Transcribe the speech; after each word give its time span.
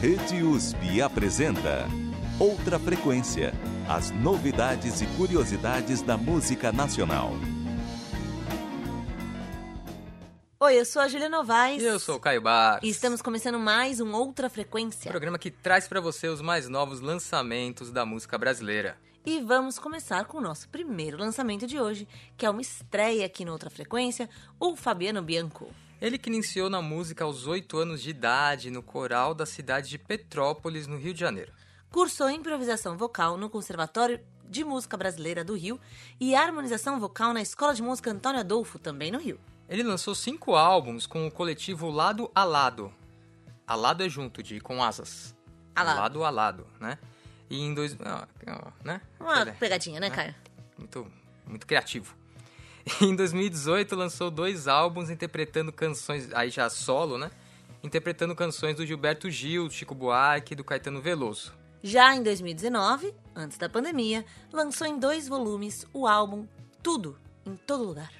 Rede 0.00 0.44
USP 0.44 1.02
apresenta 1.02 1.84
Outra 2.38 2.78
Frequência. 2.78 3.52
As 3.88 4.12
novidades 4.12 5.00
e 5.00 5.06
curiosidades 5.16 6.02
da 6.02 6.16
música 6.16 6.70
nacional. 6.70 7.32
Oi, 10.60 10.78
eu 10.78 10.84
sou 10.84 11.02
a 11.02 11.08
Julia 11.08 11.28
Novaes. 11.28 11.82
E 11.82 11.86
eu 11.86 11.98
sou 11.98 12.14
o 12.14 12.20
Caio 12.20 12.40
Bar. 12.40 12.78
E 12.80 12.88
estamos 12.88 13.20
começando 13.20 13.58
mais 13.58 13.98
um 13.98 14.14
Outra 14.14 14.48
Frequência. 14.48 15.10
Programa 15.10 15.36
que 15.36 15.50
traz 15.50 15.88
para 15.88 16.00
você 16.00 16.28
os 16.28 16.40
mais 16.40 16.68
novos 16.68 17.00
lançamentos 17.00 17.90
da 17.90 18.06
música 18.06 18.38
brasileira. 18.38 18.96
E 19.26 19.40
vamos 19.40 19.80
começar 19.80 20.26
com 20.26 20.38
o 20.38 20.40
nosso 20.40 20.68
primeiro 20.68 21.18
lançamento 21.18 21.66
de 21.66 21.80
hoje, 21.80 22.06
que 22.36 22.46
é 22.46 22.50
uma 22.50 22.62
estreia 22.62 23.26
aqui 23.26 23.44
no 23.44 23.50
Outra 23.50 23.68
Frequência, 23.68 24.30
o 24.60 24.76
Fabiano 24.76 25.20
Bianco. 25.20 25.68
Ele 26.00 26.16
que 26.16 26.30
iniciou 26.30 26.70
na 26.70 26.80
música 26.80 27.24
aos 27.24 27.46
8 27.46 27.76
anos 27.76 28.00
de 28.00 28.10
idade 28.10 28.70
no 28.70 28.82
coral 28.82 29.34
da 29.34 29.44
cidade 29.44 29.88
de 29.88 29.98
Petrópolis, 29.98 30.86
no 30.86 30.96
Rio 30.96 31.12
de 31.12 31.20
Janeiro. 31.20 31.52
Cursou 31.90 32.30
improvisação 32.30 32.96
vocal 32.96 33.36
no 33.36 33.50
Conservatório 33.50 34.20
de 34.48 34.62
Música 34.64 34.96
Brasileira 34.96 35.42
do 35.42 35.56
Rio 35.56 35.80
e 36.20 36.34
harmonização 36.34 37.00
vocal 37.00 37.32
na 37.32 37.42
Escola 37.42 37.74
de 37.74 37.82
Música 37.82 38.10
Antônio 38.10 38.40
Adolfo, 38.40 38.78
também 38.78 39.10
no 39.10 39.18
Rio. 39.18 39.40
Ele 39.68 39.82
lançou 39.82 40.14
cinco 40.14 40.54
álbuns 40.54 41.06
com 41.06 41.26
o 41.26 41.30
coletivo 41.30 41.90
Lado 41.90 42.30
a 42.34 42.44
Lado. 42.44 42.92
Alado 43.66 44.04
é 44.04 44.08
junto, 44.08 44.42
de 44.42 44.60
com 44.60 44.82
asas. 44.82 45.34
Alado. 45.74 46.00
Lado 46.00 46.24
a 46.24 46.30
lado, 46.30 46.66
né? 46.80 46.98
E 47.50 47.60
em 47.60 47.74
dois... 47.74 47.96
ah, 48.00 48.26
né? 48.84 49.00
Uma 49.18 49.40
dizer, 49.40 49.56
pegadinha, 49.56 50.00
né, 50.00 50.10
Caio? 50.10 50.34
muito, 50.78 51.10
muito 51.46 51.66
criativo. 51.66 52.16
Em 53.00 53.14
2018 53.14 53.94
lançou 53.96 54.30
dois 54.30 54.66
álbuns 54.68 55.10
interpretando 55.10 55.72
canções, 55.72 56.32
aí 56.32 56.50
já 56.50 56.68
solo, 56.70 57.18
né? 57.18 57.30
Interpretando 57.82 58.34
canções 58.34 58.76
do 58.76 58.84
Gilberto 58.86 59.30
Gil, 59.30 59.68
do 59.68 59.72
Chico 59.74 59.94
Buarque 59.94 60.52
e 60.52 60.56
do 60.56 60.64
Caetano 60.64 61.00
Veloso. 61.00 61.52
Já 61.82 62.14
em 62.14 62.22
2019, 62.22 63.14
antes 63.36 63.56
da 63.56 63.68
pandemia, 63.68 64.24
lançou 64.52 64.86
em 64.86 64.98
dois 64.98 65.28
volumes 65.28 65.86
o 65.92 66.06
álbum 66.06 66.46
Tudo, 66.82 67.16
em 67.46 67.54
Todo 67.56 67.84
Lugar. 67.84 68.10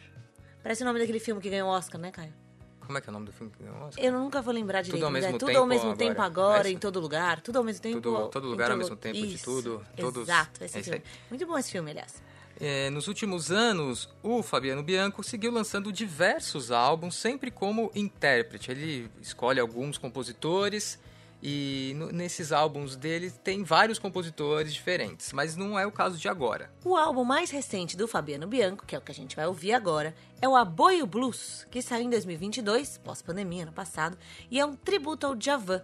Parece 0.62 0.82
o 0.82 0.86
nome 0.86 0.98
daquele 1.00 1.18
filme 1.18 1.40
que 1.40 1.50
ganhou 1.50 1.68
o 1.68 1.72
Oscar, 1.72 2.00
né, 2.00 2.10
Caio? 2.12 2.32
Como 2.80 2.96
é 2.96 3.00
que 3.00 3.08
é 3.08 3.10
o 3.10 3.12
nome 3.12 3.26
do 3.26 3.32
filme? 3.32 3.52
Nossa, 3.60 4.00
Eu 4.00 4.12
nunca 4.12 4.40
vou 4.40 4.54
lembrar 4.54 4.80
direito. 4.82 5.04
ao 5.04 5.10
mas 5.10 5.22
mesmo 5.22 5.36
é 5.36 5.38
tudo 5.38 5.48
tempo 5.48 5.58
ao 5.60 5.66
mesmo 5.66 5.90
agora. 5.90 5.98
tempo 5.98 6.22
agora, 6.22 6.68
É 6.68 6.70
em 6.70 6.74
isso? 6.74 6.80
todo 6.80 7.00
lugar. 7.00 7.40
Tudo 7.40 7.58
ao 7.58 7.64
mesmo 7.64 7.82
tempo. 7.82 8.00
Tudo- 8.00 8.28
todo 8.28 8.46
em 8.46 8.50
lugar 8.50 8.70
ao 8.70 8.76
mesmo 8.78 8.96
tempo 8.96 9.14
de 9.18 9.34
Isso, 9.34 9.44
tudo, 9.44 9.84
todos- 9.96 10.22
Exato, 10.22 10.64
esse 10.64 10.78
é 10.78 10.82
filme. 10.82 11.02
Muito 11.28 11.46
bom 11.46 11.58
esse 11.58 11.70
filme, 11.70 11.90
aliás. 11.90 12.22
É, 12.60 12.90
nos 12.90 13.06
últimos 13.06 13.52
anos, 13.52 14.08
o 14.22 14.42
Fabiano 14.42 14.82
Bianco 14.82 15.22
seguiu 15.22 15.52
lançando 15.52 15.92
diversos 15.92 16.72
álbuns, 16.72 17.14
sempre 17.14 17.52
como 17.52 17.90
intérprete. 17.94 18.70
Ele 18.72 19.08
escolhe 19.20 19.60
alguns 19.60 19.96
compositores 19.96 20.98
e 21.40 21.94
nesses 22.12 22.50
álbuns 22.50 22.96
dele 22.96 23.30
tem 23.30 23.62
vários 23.62 23.98
compositores 23.98 24.74
diferentes, 24.74 25.32
mas 25.32 25.54
não 25.54 25.78
é 25.78 25.86
o 25.86 25.92
caso 25.92 26.18
de 26.18 26.28
agora. 26.28 26.68
O 26.84 26.96
álbum 26.96 27.22
mais 27.22 27.50
recente 27.50 27.96
do 27.96 28.08
Fabiano 28.08 28.48
Bianco, 28.48 28.84
que 28.84 28.96
é 28.96 28.98
o 28.98 29.02
que 29.02 29.12
a 29.12 29.14
gente 29.14 29.36
vai 29.36 29.46
ouvir 29.46 29.72
agora, 29.72 30.12
é 30.42 30.48
o 30.48 30.56
Aboio 30.56 31.06
Blues, 31.06 31.64
que 31.70 31.80
saiu 31.80 32.06
em 32.06 32.10
2022, 32.10 32.98
pós-pandemia, 32.98 33.62
ano 33.62 33.72
passado, 33.72 34.18
e 34.50 34.58
é 34.58 34.66
um 34.66 34.74
tributo 34.74 35.26
ao 35.26 35.36
Djavan. 35.36 35.82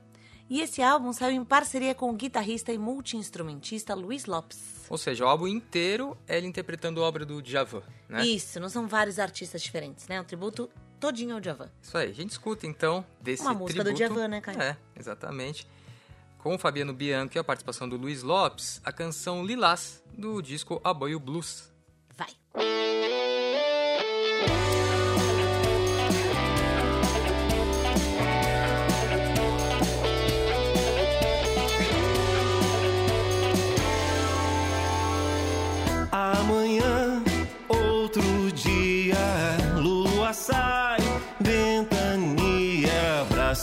E 0.48 0.60
esse 0.60 0.82
álbum 0.82 1.12
saiu 1.12 1.40
em 1.40 1.44
parceria 1.44 1.94
com 1.94 2.10
o 2.10 2.12
guitarrista 2.12 2.72
e 2.72 2.78
multi-instrumentista 2.78 3.94
Luiz 3.94 4.26
Lopes. 4.26 4.86
Ou 4.90 4.98
seja, 4.98 5.24
o 5.24 5.28
álbum 5.28 5.46
inteiro 5.46 6.16
é 6.28 6.36
ele 6.36 6.46
interpretando 6.46 7.00
obra 7.00 7.24
do 7.24 7.40
Djavan, 7.40 7.82
né? 8.08 8.24
Isso, 8.26 8.60
não 8.60 8.68
são 8.68 8.86
vários 8.86 9.18
artistas 9.18 9.62
diferentes, 9.62 10.06
né? 10.06 10.16
É 10.16 10.20
um 10.20 10.24
tributo 10.24 10.68
todinho 11.00 11.34
ao 11.34 11.40
Djavan. 11.40 11.70
Isso 11.82 11.96
aí, 11.96 12.10
a 12.10 12.14
gente 12.14 12.30
escuta 12.30 12.66
então 12.66 13.04
desse 13.20 13.42
Uma 13.42 13.54
música 13.54 13.82
do 13.82 13.94
tributo. 13.94 14.14
Djavan, 14.14 14.28
né, 14.28 14.40
Caio? 14.40 14.60
É, 14.60 14.76
exatamente. 14.94 15.66
Com 16.38 16.54
o 16.54 16.58
Fabiano 16.58 16.92
Bianco 16.92 17.36
e 17.36 17.38
a 17.38 17.44
participação 17.44 17.88
do 17.88 17.96
Luiz 17.96 18.22
Lopes, 18.22 18.80
a 18.84 18.92
canção 18.92 19.44
Lilás, 19.44 20.02
do 20.12 20.42
disco 20.42 20.78
Aboio 20.84 21.18
Blues. 21.18 21.72
Vai. 22.14 22.28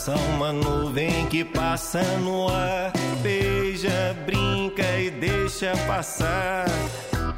Abraça 0.02 0.14
uma 0.34 0.52
nuvem 0.52 1.26
que 1.26 1.44
passa 1.44 2.02
no 2.18 2.48
ar, 2.48 2.92
beija, 3.22 4.16
brinca 4.26 4.82
e 4.98 5.10
deixa 5.10 5.72
passar. 5.86 6.66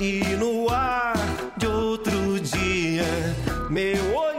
E 0.00 0.20
no 0.38 0.70
ar 0.70 1.14
de 1.56 1.66
outro 1.66 2.40
dia, 2.40 3.04
meu 3.68 4.16
olhar 4.16 4.33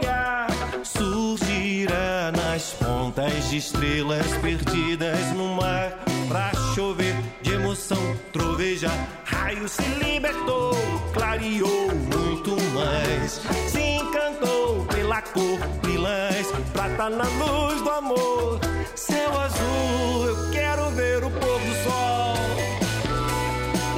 surgirá 0.96 2.32
nas 2.34 2.72
pontas 2.72 3.50
de 3.50 3.58
estrelas 3.58 4.26
perdidas 4.38 5.32
no 5.34 5.54
mar, 5.54 5.92
pra 6.28 6.50
chover 6.74 7.14
de 7.42 7.52
emoção, 7.52 8.16
trovejar. 8.32 9.08
Raio 9.24 9.68
se 9.68 9.82
libertou, 10.02 10.74
clareou 11.12 11.94
muito 11.94 12.56
mais. 12.72 13.40
Se 13.70 13.80
encantou 13.80 14.84
pela 14.86 15.22
cor 15.22 15.58
lilás, 15.84 16.46
prata 16.72 17.10
na 17.10 17.24
luz 17.24 17.82
do 17.82 17.90
amor. 17.90 18.60
Céu 18.94 19.38
azul, 19.38 20.26
eu 20.26 20.50
quero 20.50 20.90
ver 20.90 21.24
o 21.24 21.30
pôr 21.30 21.60
do 21.60 21.74
sol. 21.84 22.36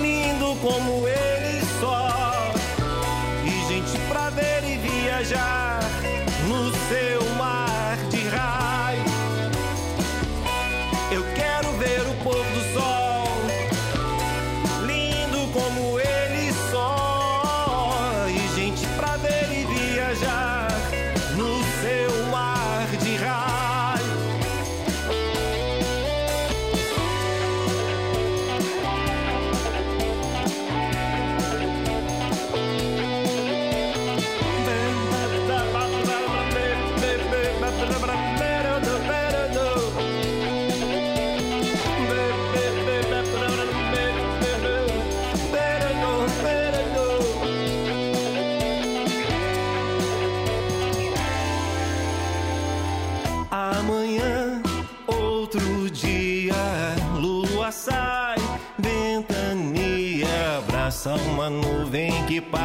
Lindo 0.00 0.54
como 0.60 1.06
ele 1.06 1.38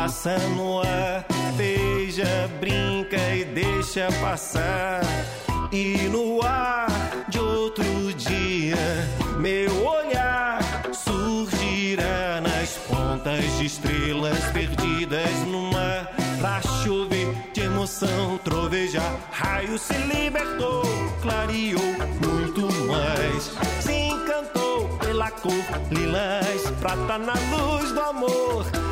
passa 0.03 0.37
no 0.49 0.81
ar, 0.81 1.25
beija, 1.55 2.49
brinca 2.59 3.17
e 3.33 3.45
deixa 3.45 4.09
passar. 4.19 5.01
E 5.71 6.09
no 6.11 6.41
ar 6.45 6.87
de 7.29 7.39
outro 7.39 8.13
dia, 8.13 8.75
meu 9.39 9.71
olhar 9.87 10.59
surgirá 10.91 12.41
nas 12.41 12.71
pontas 12.79 13.57
de 13.57 13.65
estrelas 13.65 14.43
perdidas 14.51 15.31
no 15.47 15.71
mar, 15.71 16.11
pra 16.41 16.61
chover 16.83 17.33
de 17.53 17.61
emoção, 17.61 18.37
trovejar. 18.43 19.15
Raio 19.31 19.77
se 19.77 19.93
libertou, 19.93 20.83
clareou 21.21 21.79
muito 22.19 22.67
mais. 22.87 23.51
Se 23.79 23.93
encantou 23.93 24.89
pela 24.97 25.31
cor 25.31 25.53
lilás, 25.89 26.61
prata 26.81 27.17
na 27.17 27.35
luz 27.55 27.93
do 27.93 28.01
amor. 28.01 28.82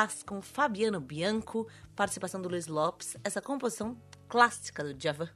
Lilás 0.00 0.22
com 0.22 0.40
Fabiano 0.40 0.98
Bianco, 0.98 1.68
participação 1.94 2.40
do 2.40 2.48
Luiz 2.48 2.66
Lopes, 2.66 3.18
essa 3.22 3.42
composição 3.42 4.00
clássica 4.28 4.82
do 4.82 4.94
Djavan. 4.94 5.28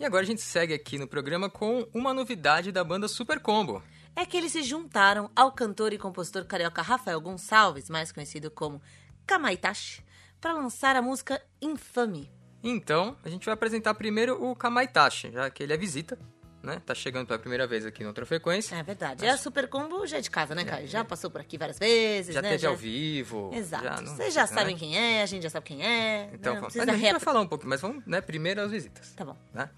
E 0.00 0.06
agora 0.06 0.22
a 0.22 0.26
gente 0.26 0.40
segue 0.40 0.72
aqui 0.72 0.98
no 0.98 1.06
programa 1.06 1.50
com 1.50 1.86
uma 1.92 2.14
novidade 2.14 2.72
da 2.72 2.82
banda 2.82 3.08
Super 3.08 3.40
Combo. 3.40 3.82
É 4.14 4.24
que 4.24 4.38
eles 4.38 4.52
se 4.52 4.62
juntaram 4.62 5.30
ao 5.36 5.52
cantor 5.52 5.92
e 5.92 5.98
compositor 5.98 6.46
carioca 6.46 6.80
Rafael 6.80 7.20
Gonçalves, 7.20 7.90
mais 7.90 8.10
conhecido 8.10 8.50
como 8.50 8.80
Kamaitachi, 9.26 10.02
para 10.40 10.54
lançar 10.54 10.96
a 10.96 11.02
música 11.02 11.42
Infame. 11.60 12.32
Então, 12.62 13.18
a 13.22 13.28
gente 13.28 13.44
vai 13.44 13.52
apresentar 13.52 13.92
primeiro 13.94 14.42
o 14.42 14.56
Kamaitachi, 14.56 15.30
já 15.30 15.50
que 15.50 15.62
ele 15.62 15.74
é 15.74 15.76
visita, 15.76 16.18
né? 16.66 16.82
Tá 16.84 16.94
chegando 16.94 17.26
pela 17.26 17.38
primeira 17.38 17.66
vez 17.66 17.86
aqui 17.86 18.02
na 18.02 18.08
outra 18.08 18.26
frequência. 18.26 18.74
É 18.74 18.82
verdade. 18.82 19.24
É 19.24 19.30
a 19.30 19.36
Super 19.38 19.68
Combo 19.68 20.06
já 20.06 20.18
é 20.18 20.20
de 20.20 20.30
casa, 20.30 20.54
né, 20.54 20.64
Caio? 20.64 20.86
Já 20.86 21.04
passou 21.04 21.30
por 21.30 21.40
aqui 21.40 21.56
várias 21.56 21.78
vezes, 21.78 22.34
Já 22.34 22.42
né? 22.42 22.50
teve 22.50 22.66
ao 22.66 22.76
vivo. 22.76 23.50
Exato. 23.54 23.84
já 23.84 24.00
não- 24.02 24.14
Vocês 24.16 24.34
já 24.34 24.42
né? 24.42 24.46
sabem 24.48 24.76
quem 24.76 24.98
é, 24.98 25.22
a 25.22 25.26
gente 25.26 25.42
já 25.44 25.50
sabe 25.50 25.64
quem 25.66 25.82
é. 25.86 26.28
Então, 26.34 26.52
não 26.54 26.60
vamos. 26.62 26.76
Mas 26.76 26.88
a 26.88 26.92
gente 26.92 27.10
vai 27.12 27.20
falar 27.20 27.40
um 27.40 27.46
pouco, 27.46 27.66
mas 27.66 27.80
vamos, 27.80 28.04
né, 28.04 28.20
primeiro 28.20 28.60
as 28.60 28.70
visitas. 28.70 29.12
Tá 29.14 29.24
bom. 29.24 29.36
né? 29.54 29.70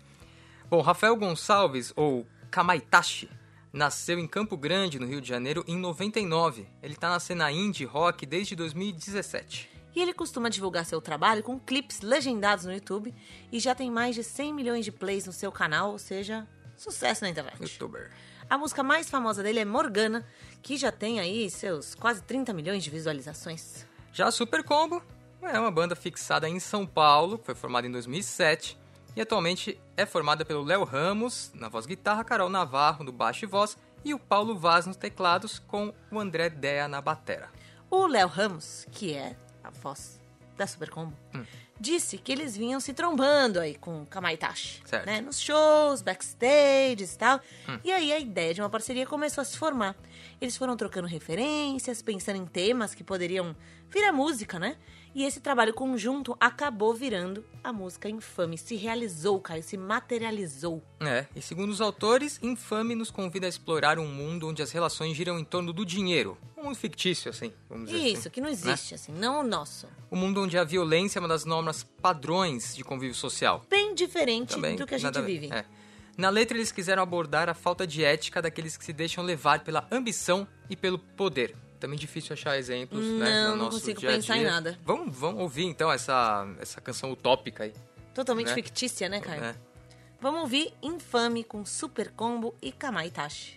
Bom, 0.71 0.81
Rafael 0.81 1.15
Gonçalves, 1.17 1.93
ou 1.95 2.27
Kamaitachi, 2.51 3.31
nasceu 3.73 4.19
em 4.19 4.27
Campo 4.27 4.57
Grande, 4.57 4.99
no 4.99 5.07
Rio 5.07 5.21
de 5.21 5.29
Janeiro, 5.29 5.65
em 5.69 5.77
99. 5.77 6.67
Ele 6.83 6.97
tá 6.97 7.09
na 7.11 7.21
cena 7.21 7.51
indie 7.53 7.85
rock 7.85 8.27
desde 8.27 8.57
2017. 8.57 9.71
E 9.95 10.01
ele 10.03 10.13
costuma 10.13 10.49
divulgar 10.49 10.85
seu 10.85 11.01
trabalho 11.01 11.43
com 11.43 11.59
clipes 11.59 12.01
legendados 12.03 12.65
no 12.65 12.73
YouTube 12.73 13.15
e 13.51 13.59
já 13.59 13.75
tem 13.75 13.91
mais 13.91 14.15
de 14.15 14.23
100 14.23 14.53
milhões 14.53 14.85
de 14.85 14.93
plays 14.93 15.27
no 15.27 15.33
seu 15.33 15.51
canal, 15.51 15.91
ou 15.93 15.99
seja, 15.99 16.47
sucesso 16.79 17.25
na 17.25 17.31
internet. 17.31 17.61
Youtuber. 17.61 18.11
A 18.49 18.57
música 18.57 18.83
mais 18.83 19.11
famosa 19.11 19.43
dele 19.43 19.61
é 19.61 19.65
Morgana, 19.65 20.25
que 20.63 20.77
já 20.77 20.91
tem 20.91 21.21
aí 21.21 21.51
seus 21.51 21.95
quase 21.95 22.23
30 22.23 22.53
milhões 22.55 22.83
de 22.83 22.89
visualizações. 22.89 23.87
Já 24.13 24.31
Super 24.31 24.65
Combo 24.65 25.03
é 25.43 25.59
uma 25.59 25.71
banda 25.71 25.95
fixada 25.95 26.49
em 26.49 26.59
São 26.59 26.87
Paulo, 26.87 27.39
que 27.39 27.47
foi 27.47 27.55
formada 27.55 27.87
em 27.87 27.91
2007 27.91 28.79
e 29.15 29.21
atualmente 29.21 29.79
é 29.97 30.07
formada 30.07 30.45
pelo 30.45 30.63
Léo 30.63 30.85
Ramos 30.85 31.51
na 31.55 31.69
voz 31.69 31.87
guitarra, 31.87 32.25
Carol 32.25 32.49
Navarro 32.49 33.05
no 33.05 33.13
baixo 33.13 33.45
e 33.45 33.49
voz 33.49 33.77
e 34.05 34.15
o 34.15 34.19
Paulo 34.19 34.57
Vaz 34.57 34.87
nos 34.87 34.97
teclados 34.97 35.59
com 35.59 35.93
o 36.11 36.19
André 36.19 36.49
Dea 36.49 36.89
na 36.89 37.01
batera. 37.01 37.51
O 37.91 38.07
Léo 38.07 38.29
Ramos, 38.29 38.87
que 38.93 39.15
é 39.15 39.37
a 39.63 39.71
voz 39.71 40.18
da 40.59 40.67
Super 40.67 40.91
Combo, 40.91 41.17
Hum. 41.35 41.45
disse 41.81 42.19
que 42.19 42.31
eles 42.33 42.57
vinham 42.57 42.81
se 42.81 42.93
trombando 42.93 43.61
aí 43.61 43.77
com 43.77 44.05
Kamaitachi, 44.05 44.83
Certo. 44.85 45.07
né? 45.07 45.21
Nos 45.21 45.41
shows, 45.41 46.03
backstage 46.03 47.05
e 47.05 47.17
tal. 47.17 47.41
Hum. 47.69 47.79
E 47.85 47.91
aí 47.93 48.13
a 48.13 48.19
ideia 48.19 48.53
de 48.53 48.61
uma 48.61 48.69
parceria 48.69 49.07
começou 49.07 49.41
a 49.41 49.45
se 49.45 49.57
formar. 49.57 49.95
Eles 50.41 50.57
foram 50.57 50.77
trocando 50.77 51.09
referências, 51.09 52.01
pensando 52.01 52.37
em 52.37 52.47
temas 52.47 52.95
que 52.95 53.03
poderiam 53.03 53.57
virar 53.91 54.13
música, 54.13 54.59
né? 54.59 54.77
E 55.15 55.25
esse 55.25 55.41
trabalho 55.41 55.75
conjunto 55.75 56.37
acabou 56.39 56.95
virando 56.95 57.45
a 57.65 57.73
música 57.73 58.09
Infame. 58.09 58.57
Se 58.57 58.77
realizou, 58.77 59.41
Caio, 59.41 59.63
se 59.63 59.77
materializou. 59.77 60.83
É, 61.01 61.27
e 61.35 61.43
segundo 61.43 61.71
os 61.71 61.81
autores, 61.81 62.39
Infame 62.41 62.95
nos 62.95 63.11
convida 63.11 63.47
a 63.47 63.49
explorar 63.49 63.99
um 63.99 64.07
mundo 64.07 64.47
onde 64.47 64.63
as 64.63 64.71
relações 64.71 65.17
giram 65.17 65.39
em 65.39 65.45
torno 65.45 65.73
do 65.73 65.85
dinheiro. 65.85 66.39
Um 66.57 66.65
mundo 66.65 66.77
fictício, 66.77 67.31
assim, 67.31 67.53
vamos 67.69 67.91
dizer 67.91 68.07
Isso, 68.07 68.19
assim. 68.21 68.31
que 68.31 68.41
não 68.41 68.49
existe, 68.49 68.95
assim, 68.95 69.13
não 69.13 69.41
o 69.41 69.43
nosso. 69.43 69.89
Um 70.11 70.17
mundo 70.17 70.43
onde 70.43 70.57
a 70.57 70.65
violência 70.65 71.19
é 71.19 71.21
uma 71.21 71.29
das 71.29 71.45
normas 71.45 71.83
padrões 71.83 72.77
de 72.77 72.85
convívio 72.85 73.15
social. 73.15 73.65
Bem 73.69 73.95
diferente 73.95 74.55
Também, 74.55 74.77
do 74.77 74.87
que 74.87 74.95
a 74.95 74.99
gente 74.99 75.21
vive. 75.23 75.53
É. 75.53 75.65
Na 76.19 76.29
letra, 76.31 76.57
eles 76.59 76.73
quiseram 76.73 77.03
abordar 77.03 77.49
a 77.49 77.55
falta 77.55 77.87
de 77.87 78.03
ética 78.05 78.43
daqueles 78.43 78.77
que 78.77 78.85
se 78.85 78.93
deixam 78.93 79.23
levar 79.25 79.61
pela 79.61 79.87
ambição 79.91 80.47
e 80.69 80.75
pelo 80.77 80.99
poder. 80.99 81.55
Também 81.79 81.97
difícil 81.97 82.33
achar 82.33 82.59
exemplos, 82.59 83.05
né? 83.07 83.43
Não, 83.45 83.51
No 83.53 83.57
não 83.57 83.65
nosso 83.67 83.79
consigo 83.79 84.01
dia 84.01 84.11
a 84.11 84.13
pensar 84.15 84.37
em 84.37 84.41
dia. 84.41 84.51
nada. 84.51 84.79
Vamos, 84.85 85.17
vamos 85.17 85.41
ouvir 85.41 85.65
então 85.67 85.93
essa, 85.93 86.45
essa 86.61 86.81
canção 86.81 87.13
utópica 87.13 87.63
aí. 87.65 87.73
Totalmente 88.13 88.49
Né? 88.49 88.55
fictícia, 88.55 89.09
né, 89.09 89.21
Caio? 89.21 89.41
né? 89.41 89.55
Vamos 90.21 90.41
ouvir 90.41 90.75
Infame 90.83 91.45
com 91.45 91.65
Super 91.65 92.11
Combo 92.11 92.53
e 92.61 92.73
Kamaitachi. 92.73 93.57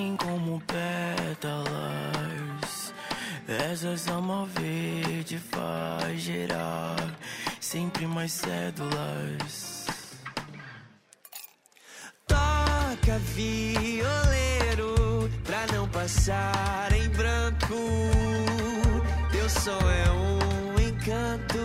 Caem 0.00 0.16
como 0.16 0.60
pétalas. 0.60 1.70
Essas 3.46 4.08
alma 4.08 4.46
verde 4.46 5.38
faz 5.38 6.20
gerar 6.20 6.96
sempre 7.60 8.06
mais 8.06 8.32
cédulas. 8.32 9.86
Toca 12.26 13.18
violeiro 13.34 15.30
pra 15.44 15.66
não 15.74 15.86
passar 15.88 16.92
em 16.92 17.08
branco. 17.10 17.76
Teu 19.30 19.50
som 19.50 19.80
é 19.80 20.10
um 20.12 20.80
encanto. 20.80 21.58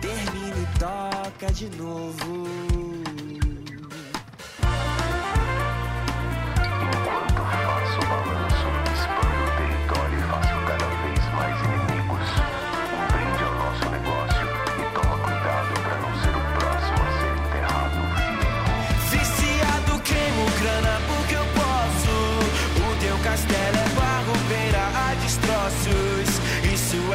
Termina 0.00 0.56
e 0.56 0.66
toca 0.78 1.52
de 1.52 1.70
novo. 1.76 2.73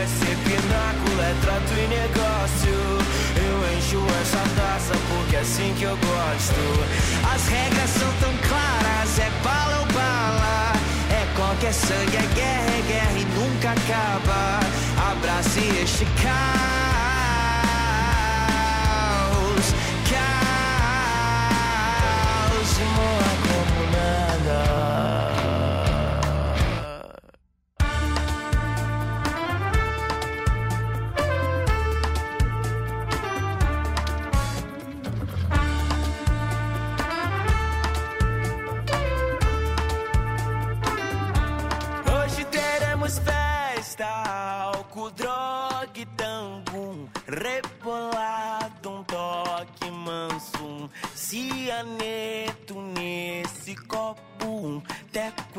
Isso 0.01 0.23
é 0.23 0.35
pináculo, 0.47 1.21
é 1.21 1.35
trato 1.41 1.73
e 1.73 1.87
negócio. 1.87 2.99
Eu 3.35 3.77
encho 3.77 4.01
essa 4.21 4.43
taça 4.55 4.93
porque 5.09 5.35
é 5.35 5.39
assim 5.39 5.73
que 5.77 5.83
eu 5.83 5.97
gosto. 5.97 7.33
As 7.33 7.47
regras 7.47 7.89
são 7.89 8.07
tão 8.21 8.33
claras, 8.47 9.19
é 9.19 9.29
bala 9.43 9.79
ou 9.79 9.85
bala. 9.87 10.73
É 11.11 11.27
qualquer 11.35 11.73
sangue, 11.73 12.15
é 12.15 12.33
guerra, 12.33 12.77
é 12.77 12.81
guerra 12.87 13.19
e 13.19 13.25
nunca 13.37 13.71
acaba. 13.71 14.59
Abrace 15.11 15.59
este 15.81 16.05
caos. 16.23 16.98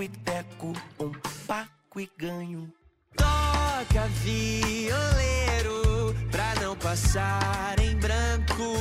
E 0.03 0.09
teco, 0.09 0.73
um 0.99 1.13
paco 1.47 2.01
e 2.01 2.11
ganho. 2.17 2.73
Toca 3.17 4.07
violeiro 4.23 6.15
pra 6.31 6.55
não 6.63 6.77
passar 6.77 7.79
em 7.79 7.97
branco. 7.97 8.75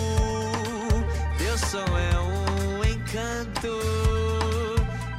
Teu 1.37 1.57
som 1.57 1.77
é 1.77 2.19
um 2.19 2.85
encanto. 2.85 3.79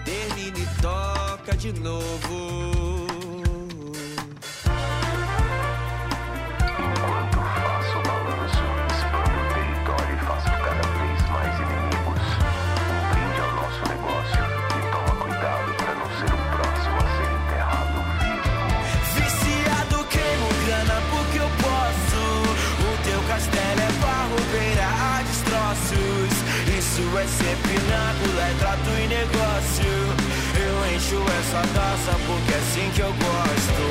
Termina 0.04 0.58
e 0.58 0.82
toca 0.82 1.56
de 1.56 1.72
novo. 1.72 3.09
é 27.20 27.26
ser 27.26 27.56
nágula, 27.90 28.42
é 28.42 28.54
trato 28.58 28.90
e 28.98 29.06
negócio. 29.08 29.92
Eu 30.56 30.96
encho 30.96 31.22
essa 31.38 31.62
taça 31.74 32.18
porque 32.26 32.52
é 32.52 32.56
assim 32.56 32.90
que 32.94 33.00
eu 33.00 33.12
gosto. 33.12 33.84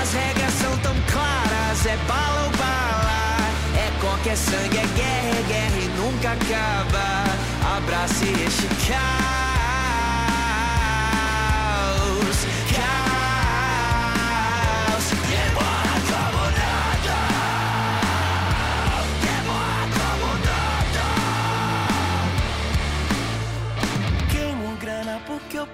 As 0.00 0.12
regras 0.12 0.52
são 0.54 0.76
tão 0.78 0.94
claras, 1.12 1.86
é 1.86 1.96
bala 2.08 2.44
ou 2.44 2.50
bala. 2.56 3.38
É 3.76 4.00
qualquer 4.00 4.36
sangue, 4.36 4.78
é 4.78 4.86
guerra, 4.96 5.38
é 5.38 5.44
guerra 5.48 5.78
e 5.78 5.88
nunca 5.96 6.32
acaba. 6.32 7.76
Abrace 7.76 8.24
este 8.44 8.90
cara. 8.90 9.45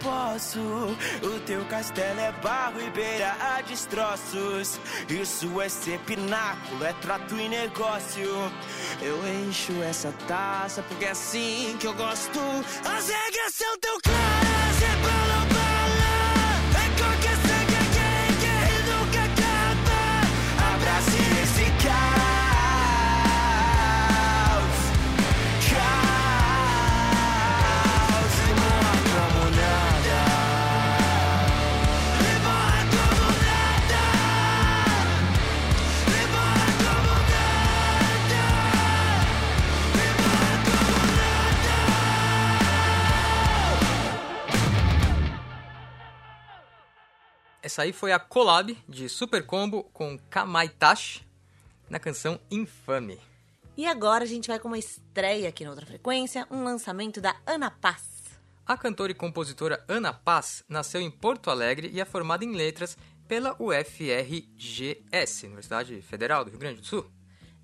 Posso. 0.02 0.58
O 1.22 1.40
teu 1.46 1.64
castelo 1.66 2.20
é 2.20 2.32
barro 2.42 2.80
e 2.80 2.90
beira 2.90 3.34
a 3.40 3.60
destroços. 3.62 4.78
Isso 5.08 5.60
é 5.60 5.68
ser 5.68 5.98
pináculo, 6.00 6.84
é 6.84 6.92
trato 6.94 7.36
e 7.36 7.48
negócio. 7.48 8.52
Eu 9.00 9.18
encho 9.46 9.72
essa 9.82 10.12
taça 10.26 10.82
porque 10.82 11.04
é 11.04 11.10
assim 11.10 11.76
que 11.78 11.86
eu 11.86 11.94
gosto. 11.94 12.38
As 12.84 13.08
regras 13.08 13.54
são 13.54 13.78
tão 13.78 14.00
claras, 14.00 14.21
Essa 47.72 47.84
aí 47.84 47.92
foi 47.94 48.12
a 48.12 48.18
collab 48.18 48.76
de 48.86 49.08
Super 49.08 49.46
Combo 49.46 49.84
com 49.94 50.18
Kamaitachi 50.28 51.26
na 51.88 51.98
canção 51.98 52.38
Infame. 52.50 53.18
E 53.74 53.86
agora 53.86 54.24
a 54.24 54.26
gente 54.26 54.46
vai 54.46 54.58
com 54.58 54.68
uma 54.68 54.76
estreia 54.76 55.48
aqui 55.48 55.64
na 55.64 55.70
outra 55.70 55.86
frequência, 55.86 56.46
um 56.50 56.64
lançamento 56.64 57.18
da 57.18 57.34
Ana 57.46 57.70
Paz. 57.70 58.24
A 58.66 58.76
cantora 58.76 59.10
e 59.10 59.14
compositora 59.14 59.82
Ana 59.88 60.12
Paz 60.12 60.62
nasceu 60.68 61.00
em 61.00 61.10
Porto 61.10 61.48
Alegre 61.48 61.88
e 61.90 61.98
é 61.98 62.04
formada 62.04 62.44
em 62.44 62.52
letras 62.52 62.94
pela 63.26 63.56
UFRGS, 63.58 65.44
Universidade 65.44 66.02
Federal 66.02 66.44
do 66.44 66.50
Rio 66.50 66.60
Grande 66.60 66.82
do 66.82 66.86
Sul. 66.86 67.10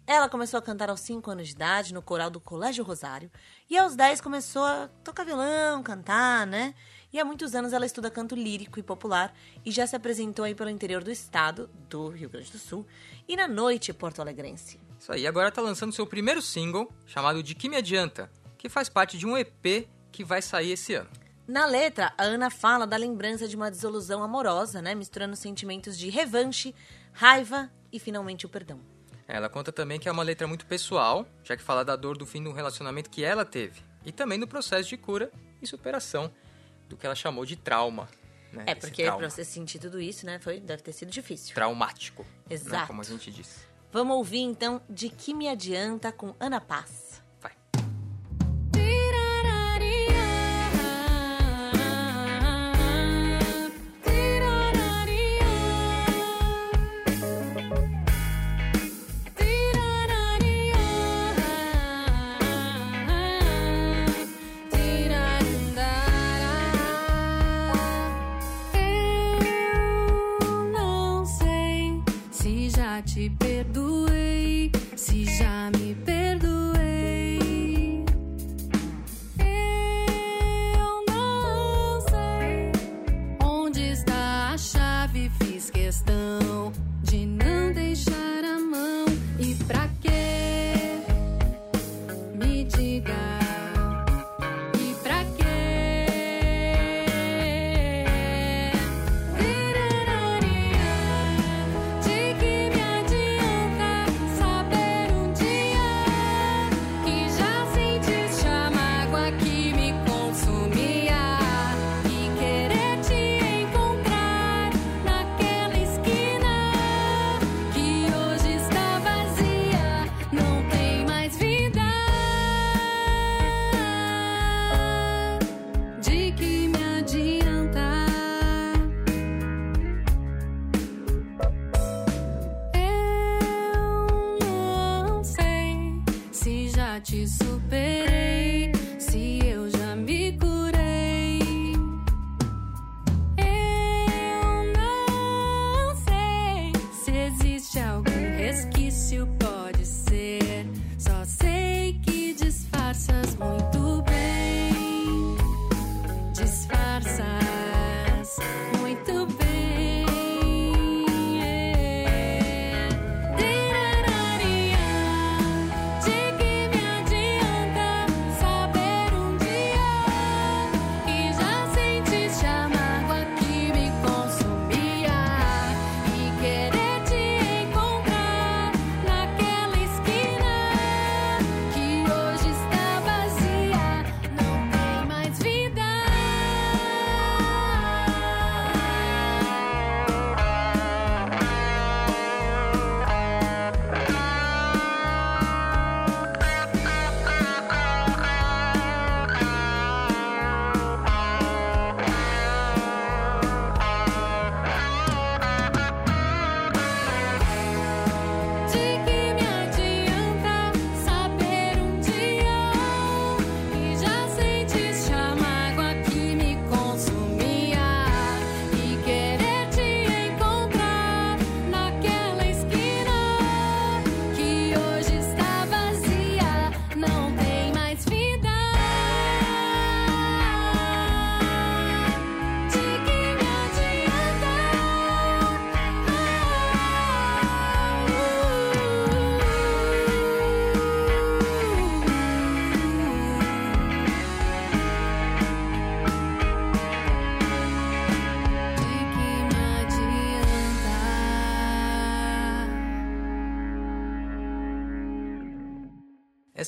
Ela 0.07 0.31
começou 0.31 0.57
a 0.57 0.63
cantar 0.63 0.89
aos 0.89 1.01
5 1.01 1.31
anos 1.31 1.49
de 1.49 1.55
idade 1.55 1.93
no 1.93 2.01
coral 2.01 2.31
do 2.31 2.41
Colégio 2.41 2.83
Rosário 2.83 3.31
e 3.69 3.77
aos 3.77 3.95
10 3.95 4.23
começou 4.23 4.65
a 4.65 4.89
tocar 5.05 5.23
violão, 5.23 5.83
cantar, 5.83 6.47
né? 6.47 6.75
E 7.11 7.19
há 7.19 7.25
muitos 7.25 7.55
anos 7.55 7.73
ela 7.73 7.87
estuda 7.87 8.11
canto 8.11 8.35
lírico 8.35 8.79
e 8.79 8.83
popular 8.83 9.35
e 9.65 9.71
já 9.71 9.87
se 9.87 9.97
apresentou 9.97 10.45
aí 10.45 10.55
pelo 10.55 10.69
interior 10.69 11.03
do 11.03 11.11
estado, 11.11 11.71
do 11.89 12.09
Rio 12.09 12.29
Grande 12.29 12.53
do 12.53 12.59
Sul, 12.59 12.87
e 13.27 13.35
na 13.35 13.49
noite 13.49 13.95
porto-alegrense. 13.95 14.79
Isso 15.01 15.11
aí, 15.11 15.27
agora 15.27 15.51
tá 15.51 15.63
lançando 15.63 15.93
seu 15.93 16.07
primeiro 16.07 16.43
single, 16.43 16.93
chamado 17.07 17.43
De 17.43 17.55
Que 17.55 17.69
Me 17.69 17.77
Adianta, 17.77 18.31
que 18.59 18.69
faz 18.69 18.91
parte 18.91 19.17
de 19.17 19.27
um 19.27 19.39
EP 19.39 19.89
que 20.13 20.23
vai 20.23 20.43
sair 20.43 20.73
esse 20.73 20.95
ano. 20.95 21.09
Na 21.47 21.65
letra, 21.65 22.13
a 22.19 22.25
Ana 22.25 22.51
fala 22.51 22.87
da 22.87 22.97
lembrança 22.97 23.49
de 23.49 23.57
uma 23.57 23.71
desilusão 23.71 24.23
amorosa, 24.23 24.83
né? 24.83 24.95
Misturando 24.95 25.35
sentimentos 25.35 25.97
de 25.97 26.11
revanche, 26.11 26.75
raiva 27.13 27.71
e 27.91 27.99
finalmente 27.99 28.45
o 28.45 28.51
perdão. 28.51 28.81
Ela 29.27 29.49
conta 29.49 29.73
também 29.73 29.99
que 29.99 30.11
é 30.11 30.13
uma 30.13 30.23
letra 30.23 30.47
muito 30.47 30.67
pessoal, 30.67 31.27
já 31.43 31.57
que 31.57 31.63
fala 31.63 31.83
da 31.83 31.97
dor 31.97 32.19
do 32.19 32.27
fim 32.27 32.43
do 32.43 32.53
relacionamento 32.53 33.09
que 33.09 33.25
ela 33.25 33.47
teve, 33.47 33.81
e 34.05 34.13
também 34.13 34.39
do 34.39 34.47
processo 34.47 34.91
de 34.91 34.99
cura 34.99 35.33
e 35.63 35.67
superação 35.67 36.31
do 36.89 36.97
que 36.97 37.07
ela 37.07 37.15
chamou 37.15 37.45
de 37.45 37.57
trauma. 37.57 38.09
Né? 38.53 38.65
É, 38.67 38.73
Esse 38.73 38.81
porque 38.81 39.03
trauma. 39.05 39.19
pra 39.21 39.31
você 39.31 39.45
sentir 39.45 39.79
tudo 39.79 40.01
isso, 40.01 40.25
né? 40.25 40.39
Foi, 40.39 40.59
deve 40.61 40.83
ter 40.83 40.93
sido 40.93 41.11
difícil. 41.11 41.55
Traumático. 41.55 42.23
Né? 42.23 42.55
Exato. 42.55 42.87
Como 42.87 43.01
a 43.01 43.05
gente 43.05 43.31
diz. 43.31 43.67
Vamos 43.93 44.17
ouvir 44.17 44.41
então 44.41 44.81
De 44.89 45.09
Que 45.09 45.33
Me 45.35 45.49
Adianta 45.49 46.13
com 46.13 46.35
Ana 46.39 46.61
Paz. 46.61 47.23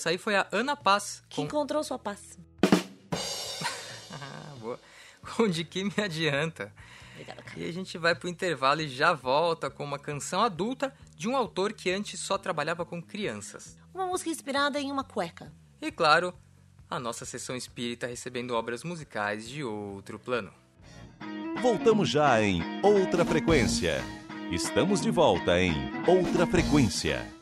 Essa 0.00 0.08
aí 0.08 0.18
foi 0.18 0.34
a 0.34 0.46
Ana 0.50 0.74
Paz. 0.74 1.22
Que 1.28 1.36
Com... 1.36 1.42
encontrou 1.42 1.84
sua 1.84 1.98
paz. 1.98 2.38
Ah, 4.10 4.54
boa. 4.58 4.80
Com 5.36 5.46
De 5.46 5.62
Que 5.62 5.84
Me 5.84 5.92
Adianta. 6.02 6.72
Obrigada. 7.12 7.44
E 7.54 7.68
a 7.68 7.72
gente 7.72 7.98
vai 7.98 8.14
pro 8.14 8.28
intervalo 8.28 8.80
e 8.80 8.88
já 8.88 9.12
volta 9.12 9.68
com 9.68 9.84
uma 9.84 9.98
canção 9.98 10.40
adulta 10.40 10.94
de 11.14 11.28
um 11.28 11.36
autor 11.36 11.74
que 11.74 11.90
antes 11.90 12.18
só 12.18 12.38
trabalhava 12.38 12.86
com 12.86 13.02
crianças. 13.02 13.76
Uma 13.92 14.06
música 14.06 14.30
inspirada 14.30 14.80
em 14.80 14.90
uma 14.90 15.04
cueca. 15.04 15.52
E 15.82 15.92
claro, 15.92 16.32
a 16.88 16.98
nossa 16.98 17.26
sessão 17.26 17.54
espírita 17.54 18.06
recebendo 18.06 18.52
obras 18.52 18.82
musicais 18.82 19.46
de 19.46 19.62
outro 19.62 20.18
plano. 20.18 20.50
Voltamos 21.60 22.08
já 22.08 22.40
em 22.40 22.62
Outra 22.82 23.22
Frequência. 23.22 24.02
Estamos 24.50 25.02
de 25.02 25.10
volta 25.10 25.60
em 25.60 25.74
Outra 26.06 26.46
Frequência. 26.46 27.39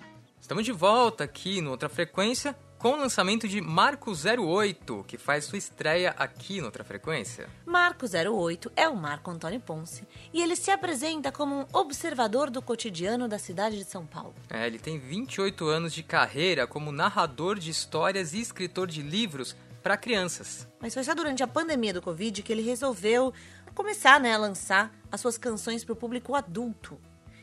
Estamos 0.48 0.64
de 0.64 0.72
volta 0.72 1.24
aqui 1.24 1.60
no 1.60 1.72
Outra 1.72 1.90
Frequência 1.90 2.56
com 2.78 2.92
o 2.92 2.96
lançamento 2.96 3.46
de 3.46 3.60
Marco 3.60 4.12
08, 4.12 5.04
que 5.06 5.18
faz 5.18 5.44
sua 5.44 5.58
estreia 5.58 6.14
aqui 6.16 6.58
no 6.58 6.64
Outra 6.64 6.82
Frequência. 6.82 7.50
Marco 7.66 8.06
08 8.06 8.72
é 8.74 8.88
o 8.88 8.96
Marco 8.96 9.30
Antônio 9.30 9.60
Ponce 9.60 10.08
e 10.32 10.40
ele 10.40 10.56
se 10.56 10.70
apresenta 10.70 11.30
como 11.30 11.54
um 11.54 11.66
observador 11.70 12.48
do 12.48 12.62
cotidiano 12.62 13.28
da 13.28 13.38
cidade 13.38 13.76
de 13.76 13.84
São 13.84 14.06
Paulo. 14.06 14.34
É, 14.48 14.66
ele 14.66 14.78
tem 14.78 14.98
28 14.98 15.66
anos 15.66 15.92
de 15.92 16.02
carreira 16.02 16.66
como 16.66 16.90
narrador 16.90 17.58
de 17.58 17.70
histórias 17.70 18.32
e 18.32 18.40
escritor 18.40 18.86
de 18.86 19.02
livros 19.02 19.54
para 19.82 19.98
crianças. 19.98 20.66
Mas 20.80 20.94
foi 20.94 21.04
só 21.04 21.14
durante 21.14 21.42
a 21.42 21.46
pandemia 21.46 21.92
do 21.92 22.00
Covid 22.00 22.42
que 22.42 22.50
ele 22.50 22.62
resolveu 22.62 23.34
começar 23.74 24.18
né, 24.18 24.32
a 24.32 24.38
lançar 24.38 24.94
as 25.12 25.20
suas 25.20 25.36
canções 25.36 25.84
para 25.84 25.92
o 25.92 25.96
público 25.96 26.34
adulto. 26.34 26.98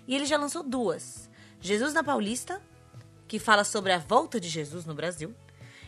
E 0.07 0.15
ele 0.15 0.25
já 0.25 0.39
lançou 0.39 0.63
duas: 0.63 1.29
Jesus 1.61 1.93
na 1.93 2.03
Paulista, 2.03 2.59
que 3.27 3.39
fala 3.39 3.63
sobre 3.63 3.91
a 3.91 3.97
volta 3.97 4.39
de 4.39 4.49
Jesus 4.49 4.85
no 4.85 4.93
Brasil, 4.93 5.33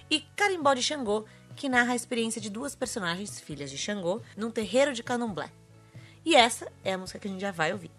e 0.09 0.21
Carimbó 0.35 0.73
de 0.73 0.81
Xangô, 0.81 1.25
que 1.55 1.67
narra 1.67 1.93
a 1.93 1.95
experiência 1.95 2.39
de 2.39 2.49
duas 2.49 2.75
personagens, 2.75 3.39
filhas 3.39 3.69
de 3.69 3.77
Xangô, 3.77 4.21
num 4.35 4.51
terreiro 4.51 4.93
de 4.93 5.03
candomblé. 5.03 5.51
E 6.25 6.35
essa 6.35 6.71
é 6.83 6.93
a 6.93 6.97
música 6.97 7.19
que 7.19 7.27
a 7.27 7.31
gente 7.31 7.41
já 7.41 7.51
vai 7.51 7.71
ouvir. 7.71 7.91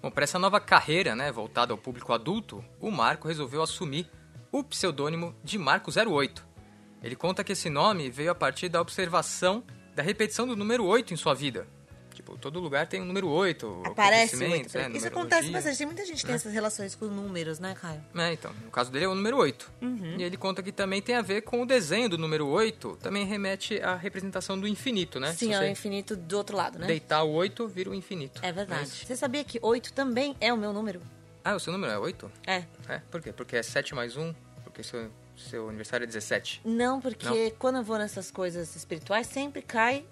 Bom, 0.00 0.10
para 0.10 0.24
essa 0.24 0.38
nova 0.38 0.60
carreira, 0.60 1.16
né, 1.16 1.32
voltada 1.32 1.72
ao 1.72 1.78
público 1.78 2.12
adulto, 2.12 2.64
o 2.80 2.90
Marco 2.90 3.28
resolveu 3.28 3.62
assumir 3.62 4.08
o 4.52 4.62
pseudônimo 4.62 5.34
de 5.42 5.58
Marco 5.58 5.90
08. 5.90 6.46
Ele 7.02 7.16
conta 7.16 7.42
que 7.42 7.52
esse 7.52 7.68
nome 7.68 8.10
veio 8.10 8.30
a 8.30 8.34
partir 8.34 8.68
da 8.68 8.80
observação 8.80 9.64
da 9.94 10.02
repetição 10.02 10.46
do 10.46 10.54
número 10.54 10.84
8 10.84 11.14
em 11.14 11.16
sua 11.16 11.34
vida. 11.34 11.66
Tipo, 12.26 12.36
todo 12.38 12.58
lugar 12.58 12.88
tem 12.88 13.00
um 13.00 13.04
número 13.04 13.28
8. 13.28 13.82
Aparece 13.84 14.34
o 14.34 14.38
acontecimentos, 14.38 14.74
oito. 14.74 14.94
é, 14.94 14.96
Isso 14.96 15.06
acontece 15.06 15.50
bastante. 15.50 15.78
Tem 15.78 15.86
muita 15.86 16.04
gente 16.04 16.20
que 16.20 16.26
tem 16.26 16.34
essas 16.34 16.52
relações 16.52 16.96
com 16.96 17.06
números, 17.06 17.60
né, 17.60 17.76
Caio? 17.80 18.02
É, 18.16 18.32
então, 18.32 18.52
no 18.64 18.70
caso 18.70 18.90
dele 18.90 19.04
é 19.04 19.08
o 19.08 19.14
número 19.14 19.36
8. 19.36 19.70
Uhum. 19.80 20.16
E 20.18 20.24
ele 20.24 20.36
conta 20.36 20.60
que 20.60 20.72
também 20.72 21.00
tem 21.00 21.14
a 21.14 21.22
ver 21.22 21.42
com 21.42 21.62
o 21.62 21.66
desenho 21.66 22.08
do 22.08 22.18
número 22.18 22.48
8, 22.48 22.98
também 23.00 23.24
remete 23.24 23.80
à 23.80 23.94
representação 23.94 24.58
do 24.58 24.66
infinito, 24.66 25.20
né? 25.20 25.30
Sim, 25.32 25.46
Se 25.46 25.52
é 25.52 25.56
o 25.58 25.60
você 25.60 25.68
infinito 25.70 26.16
do 26.16 26.36
outro 26.36 26.56
lado, 26.56 26.80
né? 26.80 26.86
deitar 26.88 27.22
o 27.22 27.30
8, 27.30 27.68
vira 27.68 27.90
o 27.90 27.94
infinito. 27.94 28.40
É 28.44 28.50
verdade. 28.50 28.80
Não 28.80 28.86
isso? 28.88 29.06
Você 29.06 29.14
sabia 29.16 29.44
que 29.44 29.60
8 29.62 29.92
também 29.92 30.34
é 30.40 30.52
o 30.52 30.56
meu 30.56 30.72
número? 30.72 31.00
Ah, 31.44 31.54
o 31.54 31.60
seu 31.60 31.72
número 31.72 31.92
é 31.92 31.98
8? 31.98 32.30
É. 32.44 32.64
É, 32.88 32.98
por 33.08 33.22
quê? 33.22 33.32
Porque 33.32 33.56
é 33.56 33.62
7 33.62 33.94
mais 33.94 34.16
1, 34.16 34.34
porque 34.64 34.82
seu, 34.82 35.08
seu 35.36 35.68
aniversário 35.68 36.02
é 36.02 36.06
17. 36.08 36.62
Não, 36.64 37.00
porque 37.00 37.52
quando 37.56 37.76
eu 37.76 37.84
vou 37.84 37.98
nessas 37.98 38.32
coisas 38.32 38.74
espirituais, 38.74 39.28
sempre 39.28 39.62
cai. 39.62 40.04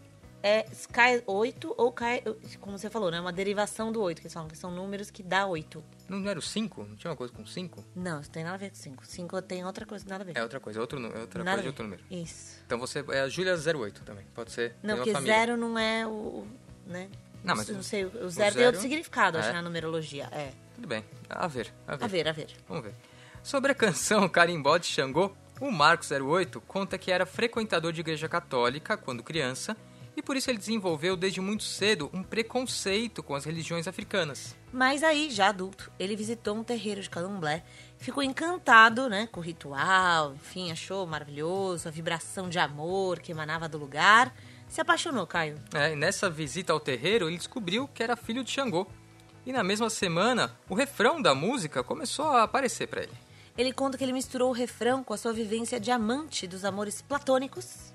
É, 0.47 0.67
cai 0.93 1.23
8 1.27 1.75
ou 1.79 1.91
cai, 1.91 2.23
como 2.61 2.77
você 2.77 2.91
falou, 2.91 3.11
né? 3.11 3.19
Uma 3.19 3.33
derivação 3.33 3.91
do 3.91 4.03
8, 4.03 4.21
que 4.21 4.29
são, 4.29 4.47
que 4.47 4.59
são 4.59 4.71
números 4.71 5.11
que 5.11 5.23
dá 5.23 5.47
8. 5.47 5.83
Não 6.07 6.29
era 6.29 6.39
o 6.39 6.43
5? 6.43 6.85
Não 6.85 6.97
tinha 6.97 7.11
uma 7.11 7.17
coisa 7.17 7.33
com 7.33 7.47
5? 7.47 7.83
Não, 7.97 8.21
isso 8.21 8.31
tem 8.31 8.45
nada 8.45 8.57
a 8.57 8.59
ver 8.59 8.69
com 8.69 8.77
5. 8.77 9.07
5 9.07 9.41
tem 9.41 9.65
outra 9.65 9.87
coisa, 9.87 10.05
nada 10.07 10.23
a 10.23 10.27
ver. 10.27 10.37
É 10.37 10.43
outra 10.43 10.61
coisa, 10.61 10.79
é 10.79 10.83
outro, 10.83 10.99
é 10.99 11.21
outra 11.21 11.43
nada 11.43 11.57
coisa 11.57 11.63
de 11.63 11.69
outro 11.69 11.85
número. 11.85 12.05
Isso. 12.11 12.61
Então 12.67 12.79
você 12.79 13.03
é 13.09 13.21
a 13.21 13.29
Júlia 13.31 13.55
08 13.57 14.03
também, 14.03 14.27
pode 14.35 14.53
ser. 14.53 14.75
Não, 14.83 14.97
porque 14.97 15.13
família. 15.13 15.35
0 15.35 15.57
não 15.57 15.79
é 15.79 16.07
o. 16.07 16.47
né? 16.87 17.09
Não, 17.43 17.57
mas 17.57 17.69
não 17.71 17.83
sei, 17.83 18.05
o 18.05 18.11
0 18.11 18.27
o 18.27 18.29
tem 18.35 18.51
zero- 18.53 18.67
outro 18.67 18.81
significado, 18.83 19.39
acho, 19.39 19.49
É? 19.49 19.53
na 19.55 19.63
numerologia. 19.63 20.29
É. 20.31 20.51
Tudo 20.75 20.87
bem, 20.89 21.03
a 21.31 21.47
ver, 21.47 21.73
a 21.89 21.97
ver. 21.97 22.05
A 22.05 22.07
ver, 22.07 22.29
a 22.29 22.33
ver. 22.33 22.49
Vamos 22.69 22.85
ver. 22.85 22.95
Sobre 23.43 23.73
a 23.73 23.75
canção 23.75 24.29
Carimbó 24.29 24.77
de 24.77 24.87
Xangô, 24.89 25.33
o 25.59 25.71
Marco 25.71 26.05
08 26.05 26.61
conta 26.63 26.99
que 26.99 27.11
era 27.11 27.25
frequentador 27.25 27.93
de 27.93 28.01
igreja 28.01 28.29
católica 28.29 28.97
quando 28.99 29.23
criança 29.23 29.75
e 30.17 30.23
por 30.23 30.37
isso 30.37 30.51
ele 30.51 30.59
desenvolveu 30.59 31.17
desde 31.17 31.41
muito 31.41 31.63
cedo 31.63 32.11
um 32.13 32.23
preconceito 32.23 33.23
com 33.23 33.35
as 33.35 33.45
religiões 33.45 33.89
africanas. 33.89 34.57
Mas 34.73 35.03
aí, 35.03 35.31
já 35.31 35.49
adulto, 35.49 35.91
ele 35.99 36.17
visitou 36.17 36.57
um 36.57 36.65
terreiro 36.65 37.01
de 37.01 37.11
candomblé, 37.11 37.65
ficou 37.99 38.23
encantado, 38.23 39.09
né, 39.09 39.29
com 39.31 39.41
o 39.41 39.43
ritual, 39.43 40.35
enfim, 40.35 40.71
achou 40.71 41.07
maravilhoso, 41.07 41.89
a 41.89 41.91
vibração 41.91 42.49
de 42.49 42.59
amor 42.59 43.21
que 43.21 43.33
emanava 43.33 43.69
do 43.69 43.79
lugar. 43.79 44.35
Se 44.69 44.81
apaixonou, 44.81 45.27
Caio. 45.27 45.57
É, 45.73 45.93
e 45.93 45.97
nessa 45.97 46.29
visita 46.29 46.73
ao 46.73 46.81
terreiro, 46.81 47.29
ele 47.29 47.37
descobriu 47.37 47.89
que 47.89 48.03
era 48.03 48.17
filho 48.17 48.43
de 48.43 48.51
Xangô. 48.51 48.87
E 49.47 49.53
na 49.53 49.63
mesma 49.63 49.91
semana, 49.91 50.57
o 50.69 50.75
refrão 50.75 51.21
da 51.21 51.35
música 51.35 51.83
começou 51.83 52.27
a 52.27 52.43
aparecer 52.43 52.89
para 52.89 53.03
ele. 53.03 53.13
Ele 53.57 53.73
conta 53.73 53.97
que 53.97 54.03
ele 54.03 54.13
misturou 54.13 54.51
o 54.51 54.55
refrão 54.55 55.05
com 55.05 55.15
a 55.15 55.17
sua 55.17 55.33
vivência 55.33 55.79
de 55.79 55.91
amante 55.93 56.47
dos 56.47 56.65
amores 56.65 57.01
platônicos, 57.01 57.94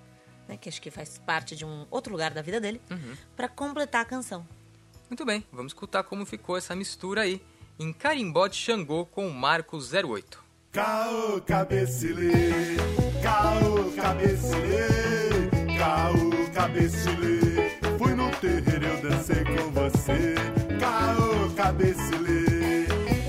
né, 0.49 0.57
que 0.57 0.67
acho 0.67 0.81
que 0.81 0.89
faz 0.89 1.19
parte 1.19 1.55
de 1.55 1.63
um 1.63 1.85
outro 1.91 2.11
lugar 2.11 2.33
da 2.33 2.41
vida 2.41 2.59
dele, 2.59 2.81
pra 3.35 3.47
completar 3.47 4.01
a 4.01 4.05
canção. 4.05 4.45
Muito 5.07 5.23
bem, 5.23 5.45
vamos 5.51 5.69
escutar 5.71 6.03
como 6.03 6.25
ficou 6.25 6.57
essa 6.57 6.75
mistura 6.75 7.21
aí 7.21 7.41
em 7.79 7.93
Carimbó 7.93 8.47
de 8.47 8.55
Xangô 8.55 9.05
com 9.05 9.27
o 9.27 9.33
Marco 9.33 9.77
08. 9.77 10.43
Caô, 10.71 11.39
cabecilê, 11.41 12.77
caô, 13.23 13.91
cabecilê, 13.95 14.87
caô, 15.77 16.51
cabecilê. 16.53 17.69
Fui 17.97 18.13
no 18.13 18.29
terreiro, 18.31 18.85
eu 18.85 19.01
dancei 19.09 19.43
com 19.43 19.71
você. 19.71 20.35
Caô, 20.79 21.49
cabecilê, 21.55 22.85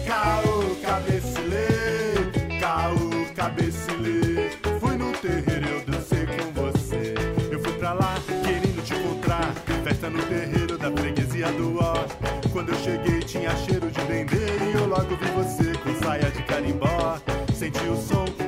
caô, 0.07 0.77
cabecilê, 0.83 2.61
caô, 2.61 3.35
cabecilê. 3.35 4.51
Fui 4.79 4.97
no 4.97 5.13
terreiro, 5.13 5.50
freguesia 11.41 11.53
do. 11.53 12.51
Quando 12.53 12.71
eu 12.71 12.79
cheguei, 12.79 13.21
tinha 13.21 13.55
cheiro 13.57 13.91
de 13.91 14.01
dendê. 14.05 14.37
E 14.37 14.77
eu 14.77 14.87
logo 14.87 15.17
vi 15.17 15.31
você 15.31 15.73
com 15.79 15.95
saia 16.03 16.31
de 16.31 16.43
carimbó. 16.43 17.19
Senti 17.55 17.85
o 17.89 17.97
som 17.97 18.40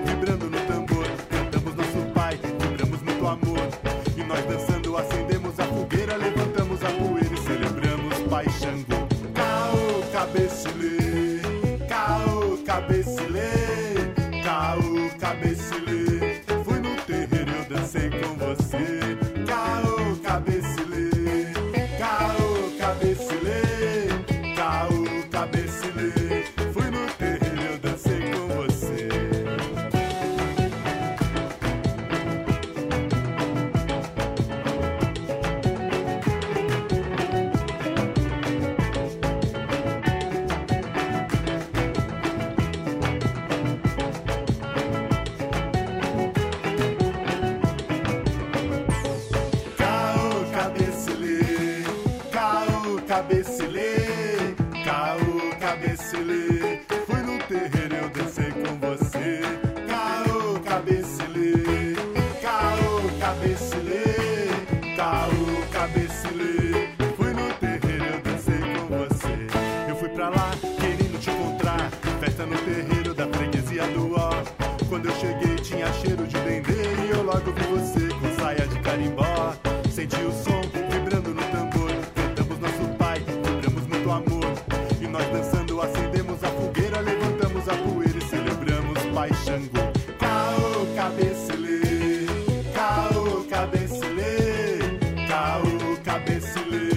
imbécile. 96.26 96.91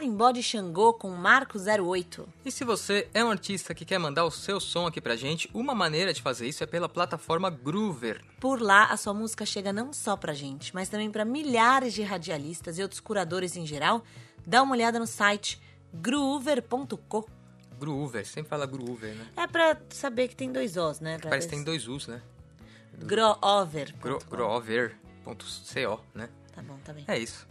Carimbó 0.00 0.30
de 0.30 0.42
Xangô 0.42 0.94
com 0.94 1.10
Marco 1.10 1.58
08. 1.58 2.26
E 2.42 2.50
se 2.50 2.64
você 2.64 3.06
é 3.12 3.22
um 3.22 3.30
artista 3.30 3.74
que 3.74 3.84
quer 3.84 3.98
mandar 3.98 4.24
o 4.24 4.30
seu 4.30 4.58
som 4.58 4.86
aqui 4.86 4.98
pra 4.98 5.14
gente, 5.14 5.50
uma 5.52 5.74
maneira 5.74 6.10
de 6.14 6.22
fazer 6.22 6.48
isso 6.48 6.64
é 6.64 6.66
pela 6.66 6.88
plataforma 6.88 7.50
Groover. 7.50 8.24
Por 8.40 8.62
lá, 8.62 8.86
a 8.86 8.96
sua 8.96 9.12
música 9.12 9.44
chega 9.44 9.74
não 9.74 9.92
só 9.92 10.16
pra 10.16 10.32
gente, 10.32 10.74
mas 10.74 10.88
também 10.88 11.10
pra 11.10 11.22
milhares 11.22 11.92
de 11.92 12.00
radialistas 12.00 12.78
e 12.78 12.82
outros 12.82 12.98
curadores 12.98 13.56
em 13.56 13.66
geral. 13.66 14.02
Dá 14.46 14.62
uma 14.62 14.72
olhada 14.72 14.98
no 14.98 15.06
site 15.06 15.60
groover.co. 15.92 17.28
Groover, 17.78 18.26
sempre 18.26 18.48
fala 18.48 18.64
Groover, 18.64 19.14
né? 19.14 19.26
É 19.36 19.46
pra 19.46 19.76
saber 19.90 20.28
que 20.28 20.36
tem 20.36 20.50
dois 20.50 20.78
Os, 20.78 21.00
né? 21.00 21.18
Pra 21.18 21.28
Parece 21.28 21.46
que 21.46 21.54
tem 21.54 21.62
dois 21.62 21.86
U's, 21.86 22.06
né? 22.06 22.22
Groover. 22.96 23.94
Gro 24.00 24.18
Groover.co, 24.30 26.00
né? 26.14 26.30
Tá 26.54 26.62
bom, 26.62 26.78
tá 26.82 26.94
bem. 26.94 27.04
É 27.06 27.18
isso. 27.18 27.46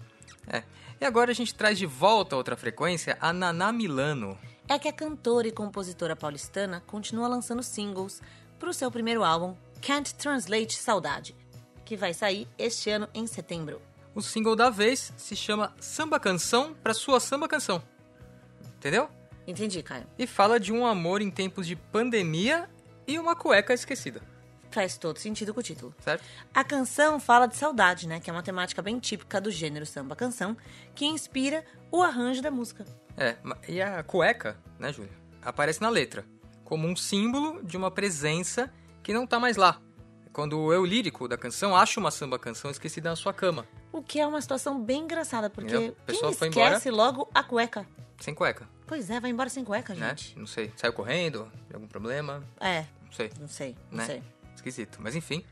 É. 0.48 0.64
E 1.02 1.06
agora 1.06 1.32
a 1.32 1.34
gente 1.34 1.56
traz 1.56 1.78
de 1.78 1.86
volta 1.86 2.36
a 2.36 2.38
outra 2.38 2.58
frequência 2.58 3.18
a 3.22 3.32
Naná 3.32 3.72
Milano. 3.72 4.38
É 4.68 4.78
que 4.78 4.88
a 4.88 4.94
cantora 4.94 5.48
e 5.48 5.52
compositora 5.52 6.16
paulistana 6.16 6.84
continua 6.86 7.28
lançando 7.28 7.64
singles 7.64 8.22
pro 8.60 8.74
seu 8.74 8.92
primeiro 8.92 9.24
álbum, 9.24 9.56
Can't 9.82 10.14
Translate 10.16 10.76
Saudade, 10.76 11.36
que 11.86 11.96
vai 11.96 12.14
sair 12.14 12.48
este 12.58 12.90
ano 12.90 13.08
em 13.14 13.26
setembro. 13.26 13.82
O 14.14 14.22
single 14.22 14.56
da 14.58 14.70
vez 14.70 15.14
se 15.16 15.36
chama 15.36 15.74
Samba 15.80 16.20
Canção 16.20 16.76
pra 16.84 16.94
sua 16.94 17.22
samba 17.22 17.48
canção. 17.48 17.82
Entendeu? 18.78 19.10
Entendi, 19.48 19.82
Caio. 19.82 20.06
E 20.18 20.28
fala 20.28 20.60
de 20.60 20.74
um 20.74 20.86
amor 20.86 21.22
em 21.22 21.32
tempos 21.32 21.66
de 21.66 21.78
pandemia 21.78 22.70
e 23.08 23.18
uma 23.18 23.36
cueca 23.36 23.74
esquecida, 23.74 24.22
Faz 24.72 24.98
todo 24.98 25.18
sentido 25.18 25.54
com 25.54 25.60
o 25.60 25.64
título. 25.64 25.96
certo? 26.00 26.24
A 26.54 26.64
canção 26.64 27.20
fala 27.20 27.48
de 27.48 27.56
saudade, 27.58 28.08
né? 28.08 28.20
Que 28.20 28.30
é 28.30 28.34
uma 28.34 28.44
temática 28.44 28.82
bem 28.82 29.00
típica 29.00 29.42
do 29.42 29.50
gênero 29.50 29.86
samba 29.86 30.16
canção, 30.16 30.56
que 30.94 31.06
inspira 31.06 31.66
o 31.92 32.04
arranjo 32.04 32.42
da 32.42 32.52
música. 32.52 32.86
É, 33.18 33.36
e 33.68 33.82
a 33.82 34.04
cueca, 34.04 34.58
né, 34.78 34.94
Júlia? 34.94 35.12
Aparece 35.42 35.82
na 35.82 35.90
letra, 35.90 36.24
como 36.64 36.88
um 36.88 36.96
símbolo 36.96 37.64
de 37.64 37.76
uma 37.78 37.90
presença 37.90 38.72
que 39.02 39.14
não 39.14 39.26
tá 39.26 39.40
mais 39.40 39.58
lá. 39.58 39.82
Quando 40.32 40.60
o 40.60 40.72
eu 40.72 40.86
lírico 40.86 41.28
da 41.28 41.36
canção 41.38 41.76
acha 41.76 42.00
uma 42.00 42.12
samba 42.12 42.38
canção 42.38 42.70
esquecida 42.70 43.10
na 43.10 43.16
sua 43.16 43.34
cama, 43.34 43.66
O 43.92 44.04
que 44.04 44.20
é 44.20 44.28
uma 44.28 44.40
situação 44.40 44.80
bem 44.80 45.02
engraçada, 45.02 45.50
porque 45.50 45.94
pessoa 46.06 46.30
quem 46.30 46.38
foi 46.38 46.48
embora. 46.50 46.68
esquece 46.76 46.92
logo 46.92 47.28
a 47.34 47.42
cueca? 47.44 47.86
sem 48.20 48.36
cueca, 48.36 48.68
Pois 48.86 49.10
é, 49.10 49.20
vai 49.20 49.32
embora 49.32 49.50
sem 49.50 49.64
cueca, 49.66 49.96
né? 49.96 50.10
gente. 50.10 50.38
Não 50.38 50.46
sei, 50.46 50.72
saiu 50.76 50.94
correndo, 50.94 51.52
algum 51.74 51.88
problema, 51.88 52.44
É, 52.60 52.86
não 53.06 53.12
sei, 53.12 53.32
não 53.40 53.48
sei, 53.48 53.76
não 53.90 53.98
né? 53.98 54.06
sei. 54.06 54.24
Esquisito. 54.60 55.00
Mas 55.02 55.16
enfim, 55.16 55.44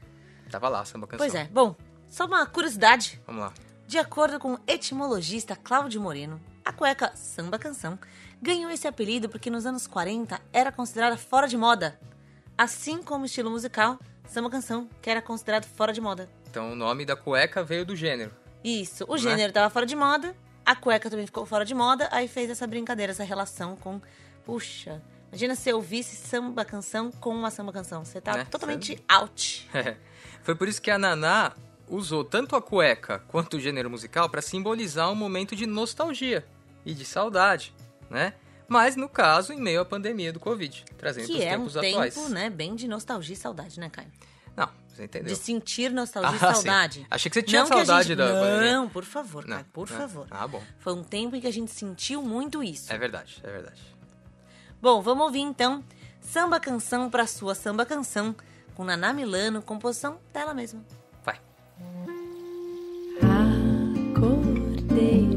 tava 0.51 0.69
lá 0.69 0.83
samba 0.85 1.07
canção. 1.07 1.25
Pois 1.27 1.33
é. 1.35 1.45
Bom, 1.45 1.75
só 2.07 2.25
uma 2.25 2.45
curiosidade. 2.45 3.21
Vamos 3.25 3.41
lá. 3.41 3.53
De 3.87 3.97
acordo 3.97 4.39
com 4.39 4.53
o 4.55 4.59
etimologista 4.67 5.55
Cláudio 5.55 6.01
Moreno, 6.01 6.41
a 6.63 6.73
cueca 6.73 7.11
samba 7.15 7.57
canção 7.57 7.97
ganhou 8.41 8.69
esse 8.69 8.87
apelido 8.87 9.29
porque 9.29 9.49
nos 9.49 9.65
anos 9.65 9.87
40 9.87 10.39
era 10.51 10.71
considerada 10.71 11.17
fora 11.17 11.47
de 11.47 11.57
moda. 11.57 11.99
Assim 12.57 13.01
como 13.01 13.23
o 13.23 13.25
estilo 13.25 13.49
musical, 13.49 13.97
samba 14.27 14.49
canção, 14.49 14.89
que 15.01 15.09
era 15.09 15.21
considerado 15.21 15.65
fora 15.65 15.93
de 15.93 16.01
moda. 16.01 16.29
Então 16.49 16.71
o 16.71 16.75
nome 16.75 17.05
da 17.05 17.15
cueca 17.15 17.63
veio 17.63 17.85
do 17.85 17.95
gênero. 17.95 18.31
Isso, 18.63 19.05
o 19.07 19.13
Né? 19.13 19.19
gênero 19.19 19.53
tava 19.53 19.69
fora 19.69 19.85
de 19.85 19.95
moda, 19.95 20.35
a 20.65 20.75
cueca 20.75 21.09
também 21.09 21.25
ficou 21.25 21.45
fora 21.45 21.63
de 21.63 21.73
moda, 21.73 22.09
aí 22.11 22.27
fez 22.27 22.49
essa 22.49 22.67
brincadeira, 22.67 23.11
essa 23.11 23.23
relação 23.23 23.75
com. 23.77 24.01
Puxa, 24.45 25.01
imagina 25.31 25.55
se 25.55 25.69
eu 25.69 25.81
visse 25.81 26.15
samba 26.15 26.63
canção 26.65 27.11
com 27.11 27.29
uma 27.35 27.49
samba 27.51 27.71
canção. 27.73 28.03
Você 28.05 28.19
tá 28.21 28.37
Né? 28.37 28.45
totalmente 28.45 29.01
out. 29.07 29.69
Foi 30.43 30.55
por 30.55 30.67
isso 30.67 30.81
que 30.81 30.89
a 30.91 30.97
Naná 30.97 31.53
usou 31.87 32.23
tanto 32.23 32.55
a 32.55 32.61
cueca 32.61 33.19
quanto 33.27 33.57
o 33.57 33.59
gênero 33.59 33.89
musical 33.89 34.29
para 34.29 34.41
simbolizar 34.41 35.11
um 35.11 35.15
momento 35.15 35.55
de 35.55 35.65
nostalgia 35.65 36.45
e 36.85 36.93
de 36.93 37.05
saudade, 37.05 37.73
né? 38.09 38.33
Mas, 38.69 38.97
no 38.97 39.07
caso, 39.07 39.53
em 39.53 39.61
meio 39.61 39.79
à 39.79 39.85
pandemia 39.85 40.33
do 40.33 40.39
Covid, 40.41 40.83
trazendo 40.97 41.27
Que 41.27 41.33
os 41.35 41.39
é 41.39 41.57
um 41.57 41.59
tempos 41.67 41.73
tempo, 41.73 41.87
atuais. 41.99 42.29
né, 42.29 42.49
bem 42.49 42.75
de 42.75 42.85
nostalgia 42.85 43.33
e 43.33 43.37
saudade, 43.37 43.79
né, 43.79 43.89
Caio? 43.89 44.11
Não, 44.57 44.67
você 44.89 45.05
entendeu. 45.05 45.33
De 45.33 45.39
sentir 45.39 45.89
nostalgia 45.89 46.31
Ah, 46.33 46.35
e 46.51 46.53
saudade. 46.55 46.99
sim. 46.99 47.05
Achei 47.09 47.29
que 47.29 47.35
você 47.35 47.43
tinha 47.43 47.61
Não 47.61 47.67
saudade 47.67 48.09
gente- 48.09 48.17
da 48.17 48.27
pandemia. 48.27 48.71
Não, 48.73 48.89
por 48.89 49.05
favor, 49.05 49.45
Não, 49.47 49.55
Caio, 49.57 49.67
por 49.71 49.89
não. 49.89 49.97
favor. 49.97 50.27
Ah, 50.29 50.45
bom. 50.45 50.61
Foi 50.79 50.91
um 50.93 51.01
tempo 51.03 51.37
em 51.37 51.39
que 51.39 51.47
a 51.47 51.51
gente 51.53 51.71
sentiu 51.71 52.21
muito 52.21 52.61
isso. 52.61 52.91
É 52.91 52.97
verdade, 52.97 53.39
é 53.41 53.49
verdade. 53.49 53.81
Bom, 54.79 55.01
vamos 55.01 55.25
ouvir 55.25 55.39
então 55.39 55.83
Samba 56.21 56.59
Canção 56.59 57.09
pra 57.09 57.25
sua 57.25 57.55
Samba 57.55 57.85
Canção, 57.85 58.35
com 58.75 58.83
Naná 58.83 59.11
Milano, 59.11 59.61
composição 59.61 60.19
dela 60.31 60.53
mesma. 60.53 60.85
Vai. 61.23 61.39
Acordei, 64.13 65.29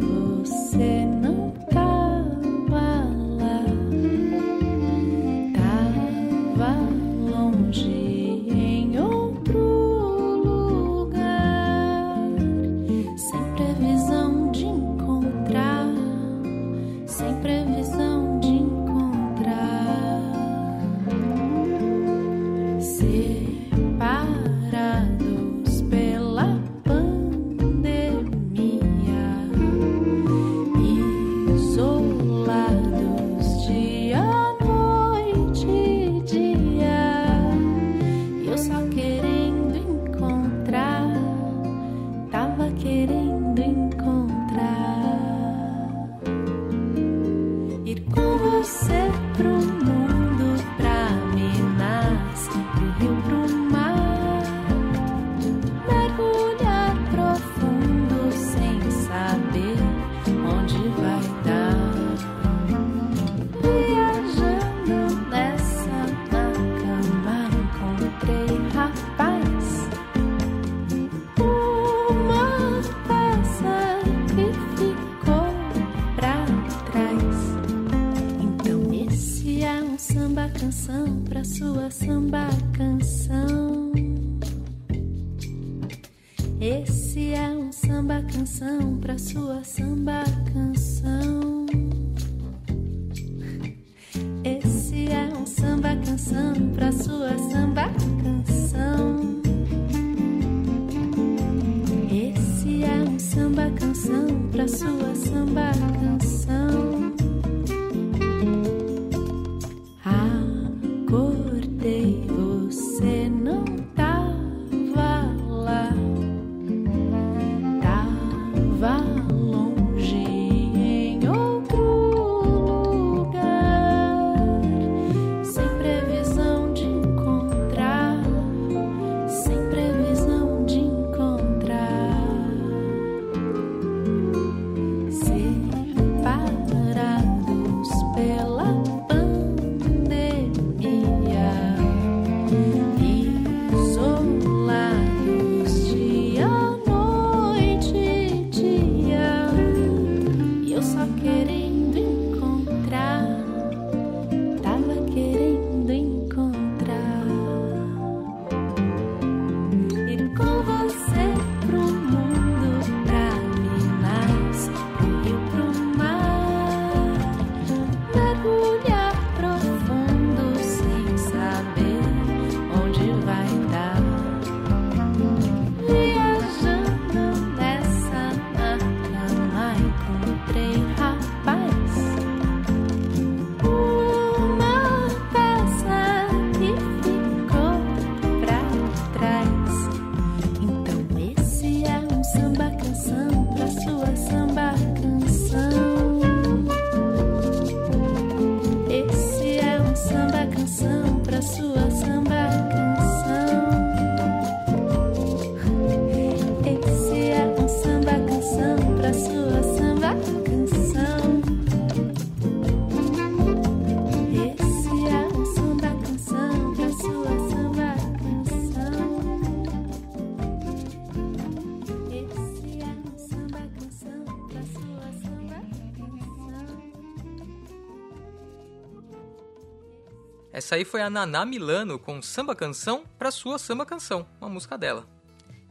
Essa 230.52 230.74
aí 230.74 230.84
foi 230.84 231.00
a 231.00 231.08
Naná 231.08 231.44
Milano 231.44 231.98
com 231.98 232.20
Samba 232.20 232.56
Canção 232.56 233.04
pra 233.18 233.30
sua 233.30 233.58
Samba 233.58 233.86
Canção, 233.86 234.26
uma 234.40 234.50
música 234.50 234.76
dela. 234.76 235.06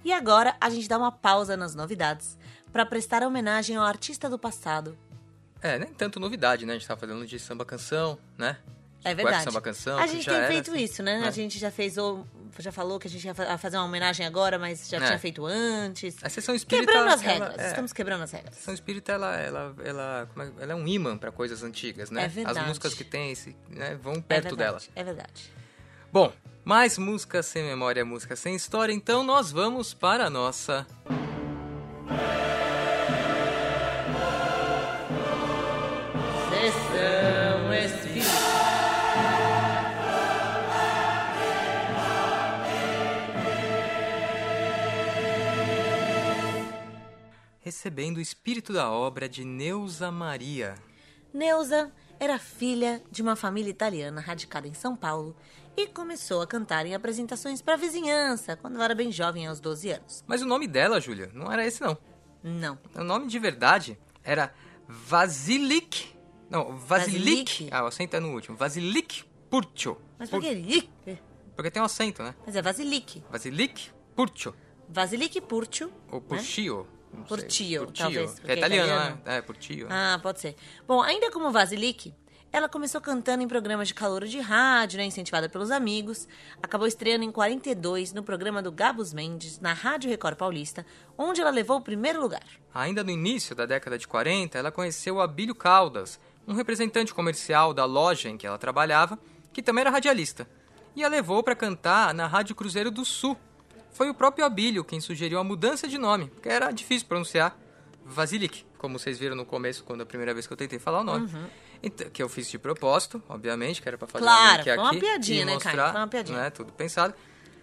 E 0.03 0.13
agora 0.13 0.55
a 0.61 0.69
gente 0.69 0.87
dá 0.87 0.97
uma 0.97 1.11
pausa 1.11 1.57
nas 1.57 1.75
novidades 1.75 2.37
para 2.71 2.85
prestar 2.85 3.23
homenagem 3.23 3.75
ao 3.75 3.83
artista 3.83 4.29
do 4.29 4.39
passado. 4.39 4.97
É, 5.61 5.77
nem 5.77 5.89
tanto 5.93 6.19
novidade, 6.19 6.65
né? 6.65 6.73
A 6.73 6.77
gente 6.77 6.87
tava 6.87 6.99
falando 6.99 7.25
de 7.25 7.37
samba 7.37 7.65
canção, 7.65 8.17
né? 8.37 8.57
É 9.03 9.09
De 9.09 9.15
verdade. 9.15 9.43
Samba 9.43 9.61
canção, 9.61 9.97
a 9.97 10.07
gente 10.07 10.25
tem 10.25 10.35
era, 10.35 10.47
feito 10.47 10.71
assim, 10.71 10.83
isso, 10.83 11.03
né? 11.03 11.19
né? 11.19 11.27
A 11.27 11.31
gente 11.31 11.59
já 11.59 11.69
fez, 11.69 11.97
ou 11.97 12.25
já 12.57 12.71
falou 12.71 12.97
que 12.99 13.07
a 13.07 13.09
gente 13.09 13.25
ia 13.25 13.33
fa- 13.35 13.57
fazer 13.57 13.77
uma 13.77 13.85
homenagem 13.85 14.25
agora, 14.25 14.57
mas 14.57 14.87
já 14.89 14.97
É. 14.97 15.05
tinha 15.05 15.19
feito 15.19 15.45
antes. 15.45 16.15
A 16.23 16.29
sessão 16.29 16.55
espírita. 16.55 16.91
Quebrando 16.91 17.13
as 17.13 17.21
ela- 17.23 17.31
regras. 17.33 17.57
é, 17.59 17.67
Estamos 17.69 17.93
quebrando 17.93 18.23
as 18.23 18.31
regras. 18.31 18.53
A 18.53 18.57
sessão 18.57 18.73
espírita, 18.73 19.11
ela, 19.11 19.35
ela, 19.37 19.75
ela, 19.83 20.29
é- 20.37 20.63
ela 20.63 20.71
é 20.73 20.75
um 20.75 20.87
imã 20.87 21.17
pra 21.17 21.31
coisas 21.31 21.63
antigas, 21.63 22.09
né? 22.11 22.25
É 22.25 22.27
verdade. 22.27 22.59
As 22.59 22.67
músicas 22.67 22.93
que 22.93 23.03
tem 23.03 23.31
esse, 23.31 23.55
né, 23.69 23.97
vão 24.01 24.13
É 24.15 24.21
perto 24.21 24.55
dela. 24.55 24.79
verdade, 24.79 24.91
é 24.95 25.03
verdade. 25.03 25.53
Bom, 26.11 26.33
mais 26.65 26.97
música 26.97 27.43
sem 27.43 27.63
memória, 27.63 28.03
música 28.03 28.35
sem 28.35 28.55
história, 28.55 28.91
então 28.91 29.23
nós 29.23 29.51
vamos 29.51 29.93
para 29.93 30.25
a 30.25 30.29
nossa. 30.29 30.85
Recebendo 47.69 48.17
o 48.17 48.19
espírito 48.19 48.73
da 48.73 48.89
obra 48.89 49.29
de 49.29 49.45
Neuza 49.45 50.09
Maria. 50.09 50.73
Neuza 51.31 51.91
era 52.19 52.39
filha 52.39 52.99
de 53.11 53.21
uma 53.21 53.35
família 53.35 53.69
italiana 53.69 54.19
radicada 54.19 54.67
em 54.67 54.73
São 54.73 54.95
Paulo 54.95 55.35
e 55.77 55.85
começou 55.85 56.41
a 56.41 56.47
cantar 56.47 56.87
em 56.87 56.95
apresentações 56.95 57.61
para 57.61 57.75
a 57.75 57.77
vizinhança 57.77 58.57
quando 58.57 58.73
ela 58.73 58.85
era 58.85 58.95
bem 58.95 59.11
jovem, 59.11 59.45
aos 59.45 59.59
12 59.59 59.91
anos. 59.91 60.23
Mas 60.25 60.41
o 60.41 60.47
nome 60.47 60.67
dela, 60.67 60.99
Júlia, 60.99 61.29
não 61.31 61.51
era 61.51 61.63
esse 61.63 61.79
não. 61.79 61.95
Não. 62.41 62.79
O 62.95 63.03
nome 63.03 63.27
de 63.27 63.37
verdade 63.37 63.99
era 64.23 64.51
Vasilik. 64.87 66.07
Não, 66.49 66.75
Vasilik. 66.75 67.45
Vasilik? 67.45 67.69
Ah, 67.71 67.83
o 67.83 67.85
acento 67.85 68.15
é 68.15 68.19
no 68.19 68.33
último. 68.33 68.57
Vasilik 68.57 69.23
Purcho. 69.47 69.95
Mas 70.17 70.27
por 70.31 70.41
que? 70.41 70.89
Porque 71.55 71.69
tem 71.69 71.79
um 71.79 71.85
acento, 71.85 72.23
né? 72.23 72.33
Mas 72.47 72.55
é 72.55 72.63
Vasilik. 72.63 73.23
Vasilik 73.29 73.91
Purcho. 74.15 74.55
Vasilic 74.91 75.39
Purcio. 75.41 75.91
Ou 76.11 76.19
né? 76.19 76.25
Não 77.13 77.27
sei. 77.27 77.37
Purchio, 77.37 77.85
Purchio, 77.85 78.03
talvez, 78.03 78.31
porque 78.31 78.51
é 78.51 78.55
é 78.55 78.57
italiano, 78.57 78.91
italiano. 78.91 79.21
né? 79.25 79.37
É, 79.37 79.41
Purchio. 79.41 79.87
Ah, 79.89 80.19
pode 80.21 80.39
ser. 80.39 80.55
Bom, 80.87 81.01
ainda 81.01 81.31
como 81.31 81.51
Vasilic, 81.51 82.13
ela 82.51 82.67
começou 82.67 82.99
cantando 82.99 83.43
em 83.43 83.47
programas 83.47 83.87
de 83.87 83.93
calor 83.93 84.25
de 84.25 84.39
rádio, 84.39 84.97
né, 84.97 85.05
incentivada 85.05 85.47
pelos 85.47 85.69
amigos. 85.69 86.27
Acabou 86.61 86.87
estreando 86.87 87.23
em 87.23 87.31
42 87.31 88.11
no 88.11 88.23
programa 88.23 88.61
do 88.61 88.71
Gabus 88.71 89.13
Mendes, 89.13 89.59
na 89.59 89.73
Rádio 89.73 90.09
Record 90.09 90.35
Paulista, 90.35 90.85
onde 91.17 91.41
ela 91.41 91.51
levou 91.51 91.77
o 91.77 91.81
primeiro 91.81 92.19
lugar. 92.19 92.45
Ainda 92.73 93.03
no 93.03 93.11
início 93.11 93.55
da 93.55 93.65
década 93.65 93.97
de 93.97 94.07
40, 94.07 94.57
ela 94.57 94.71
conheceu 94.71 95.15
o 95.15 95.21
Abílio 95.21 95.53
Caldas, 95.53 96.19
um 96.47 96.53
representante 96.53 97.13
comercial 97.13 97.71
da 97.73 97.85
loja 97.85 98.29
em 98.29 98.37
que 98.37 98.47
ela 98.47 98.57
trabalhava, 98.57 99.19
que 99.53 99.61
também 99.61 99.81
era 99.81 99.91
radialista, 99.91 100.47
e 100.95 101.03
a 101.03 101.07
levou 101.07 101.43
para 101.43 101.55
cantar 101.55 102.13
na 102.15 102.25
Rádio 102.25 102.55
Cruzeiro 102.55 102.89
do 102.89 103.05
Sul. 103.05 103.37
Foi 103.91 104.09
o 104.09 104.13
próprio 104.13 104.45
Abílio 104.45 104.83
quem 104.83 104.99
sugeriu 104.99 105.39
a 105.39 105.43
mudança 105.43 105.87
de 105.87 105.97
nome, 105.97 106.27
porque 106.27 106.49
era 106.49 106.71
difícil 106.71 107.07
pronunciar 107.07 107.57
Vasilik, 108.05 108.65
como 108.77 108.97
vocês 108.97 109.19
viram 109.19 109.35
no 109.35 109.45
começo, 109.45 109.83
quando 109.83 110.01
a 110.01 110.05
primeira 110.05 110.33
vez 110.33 110.47
que 110.47 110.53
eu 110.53 110.57
tentei 110.57 110.79
falar 110.79 111.01
o 111.01 111.03
nome. 111.03 111.29
Então, 111.81 112.09
que 112.09 112.21
eu 112.21 112.27
fiz 112.27 112.49
de 112.49 112.57
propósito, 112.57 113.21
obviamente, 113.29 113.81
que 113.81 113.87
era 113.87 113.97
para 113.97 114.07
fazer 114.07 114.25
Uhum. 114.25 114.31
Claro, 114.31 114.61
um 114.61 114.63
foi 114.63 114.77
uma 114.77 114.89
aqui 114.89 114.99
piadinha, 114.99 115.45
né, 115.45 115.53
mostrar, 115.53 115.75
Caio? 115.75 115.91
Foi 115.91 116.01
uma 116.01 116.07
piadinha. 116.07 116.37
Né, 116.39 116.49
tudo 116.49 116.73
pensado. 116.73 117.13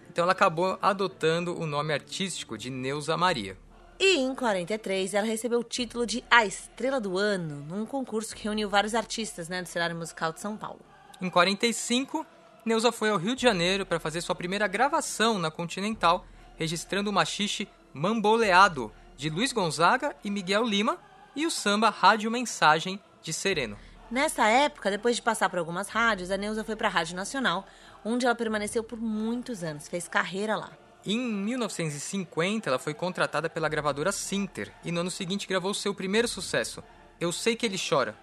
Então 0.09 0.23
ela 0.23 0.31
acabou 0.31 0.79
adotando 0.81 1.59
o 1.59 1.67
nome 1.67 1.93
artístico 1.93 2.57
de 2.57 2.69
Neuza 2.69 3.15
Maria. 3.15 3.57
E 3.99 4.17
em 4.17 4.33
43, 4.33 5.13
ela 5.13 5.25
recebeu 5.25 5.59
o 5.59 5.63
título 5.63 6.05
de 6.05 6.23
A 6.29 6.45
Estrela 6.45 6.99
do 6.99 7.17
Ano, 7.17 7.65
num 7.67 7.85
concurso 7.85 8.35
que 8.35 8.43
reuniu 8.43 8.69
vários 8.69 8.95
artistas 8.95 9.49
né, 9.49 9.61
do 9.61 9.67
cenário 9.67 9.95
musical 9.95 10.31
de 10.31 10.39
São 10.39 10.55
Paulo. 10.55 10.79
Em 11.21 11.29
45, 11.29 12.25
Neuza 12.67 12.91
foi 12.91 13.09
ao 13.09 13.17
Rio 13.17 13.33
de 13.33 13.41
Janeiro 13.41 13.85
para 13.85 13.97
fazer 13.97 14.19
sua 14.19 14.35
primeira 14.35 14.67
gravação 14.67 15.39
na 15.39 15.49
Continental, 15.49 16.25
registrando 16.57 17.09
o 17.09 17.13
machixe 17.13 17.65
Mamboleado, 17.93 18.91
de 19.15 19.29
Luiz 19.29 19.53
Gonzaga 19.53 20.13
e 20.21 20.29
Miguel 20.29 20.65
Lima, 20.65 20.97
e 21.33 21.45
o 21.45 21.51
samba 21.51 21.89
Rádio 21.89 22.29
Mensagem, 22.29 22.99
de 23.23 23.31
Sereno. 23.31 23.77
Nessa 24.11 24.47
época, 24.47 24.91
depois 24.91 25.15
de 25.15 25.21
passar 25.21 25.49
por 25.49 25.59
algumas 25.59 25.87
rádios, 25.87 26.29
a 26.29 26.35
Neuza 26.35 26.63
foi 26.63 26.75
para 26.75 26.89
a 26.89 26.91
Rádio 26.91 27.15
Nacional, 27.15 27.65
onde 28.03 28.25
ela 28.25 28.35
permaneceu 28.35 28.83
por 28.83 28.99
muitos 28.99 29.63
anos, 29.63 29.87
fez 29.87 30.09
carreira 30.09 30.57
lá. 30.57 30.71
Em 31.05 31.17
1950, 31.17 32.69
ela 32.69 32.77
foi 32.77 32.93
contratada 32.93 33.49
pela 33.49 33.69
gravadora 33.69 34.11
Sinter 34.11 34.73
e 34.83 34.91
no 34.91 34.99
ano 34.99 35.11
seguinte 35.11 35.47
gravou 35.47 35.73
seu 35.73 35.95
primeiro 35.95 36.27
sucesso, 36.27 36.83
Eu 37.17 37.31
Sei 37.31 37.55
Que 37.55 37.65
Ele 37.65 37.77
Chora, 37.79 38.13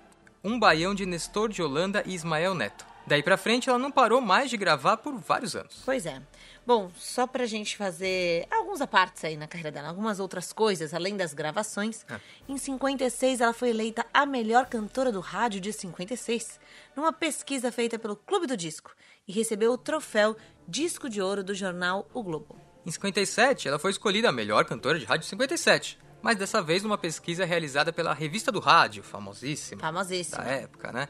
um 0.43 0.59
baião 0.59 0.95
de 0.95 1.07
Nestor 1.07 1.49
de 1.49 1.63
Holanda 1.63 2.03
e 2.05 2.15
Ismael 2.15 2.55
Neto. 2.55 2.94
Daí 3.07 3.23
pra 3.23 3.37
frente, 3.37 3.69
ela 3.69 3.79
não 3.79 3.91
parou 3.91 4.21
mais 4.21 4.49
de 4.49 4.57
gravar 4.57 4.97
por 4.97 5.15
vários 5.17 5.55
anos. 5.55 5.83
Pois 5.85 6.07
é. 6.07 6.23
Bom, 6.67 6.91
só 6.97 7.27
pra 7.27 7.45
gente 7.45 7.77
fazer 7.77 8.47
alguns 8.51 8.81
apartes 8.81 9.23
aí 9.25 9.37
na 9.37 9.47
carreira 9.47 9.71
dela, 9.71 9.89
algumas 9.89 10.19
outras 10.19 10.51
coisas, 10.51 10.95
além 10.95 11.15
das 11.15 11.35
gravações. 11.35 12.07
É. 12.09 12.19
Em 12.49 12.57
56, 12.57 13.43
ela 13.43 13.53
foi 13.53 13.69
eleita 13.69 14.07
a 14.15 14.25
melhor 14.25 14.67
cantora 14.67 15.13
do 15.13 15.21
rádio 15.21 15.61
de 15.61 15.71
56, 15.73 16.59
numa 16.97 17.13
pesquisa 17.13 17.71
feita 17.71 17.99
pelo 17.99 18.17
Clube 18.17 18.47
do 18.47 18.57
Disco, 18.57 18.93
e 19.29 19.33
recebeu 19.33 19.73
o 19.73 19.79
troféu 19.79 20.35
Disco 20.67 21.11
de 21.11 21.21
Ouro 21.21 21.45
do 21.45 21.55
jornal 21.55 22.09
O 22.15 22.23
Globo. 22.23 22.59
Em 22.87 22.91
57, 22.91 23.69
ela 23.69 23.79
foi 23.79 23.91
escolhida 23.91 24.31
a 24.31 24.33
melhor 24.33 24.65
cantora 24.65 24.99
de 24.99 25.05
rádio 25.05 25.27
57, 25.27 25.99
mas 26.23 26.39
dessa 26.39 26.63
vez 26.63 26.83
numa 26.83 26.97
pesquisa 26.97 27.45
realizada 27.45 27.93
pela 27.93 28.15
Revista 28.15 28.51
do 28.51 28.61
Rádio, 28.61 29.03
famosíssima. 29.03 29.83
Famosíssima. 29.83 30.43
Da 30.43 30.51
época, 30.51 30.91
né? 30.91 31.09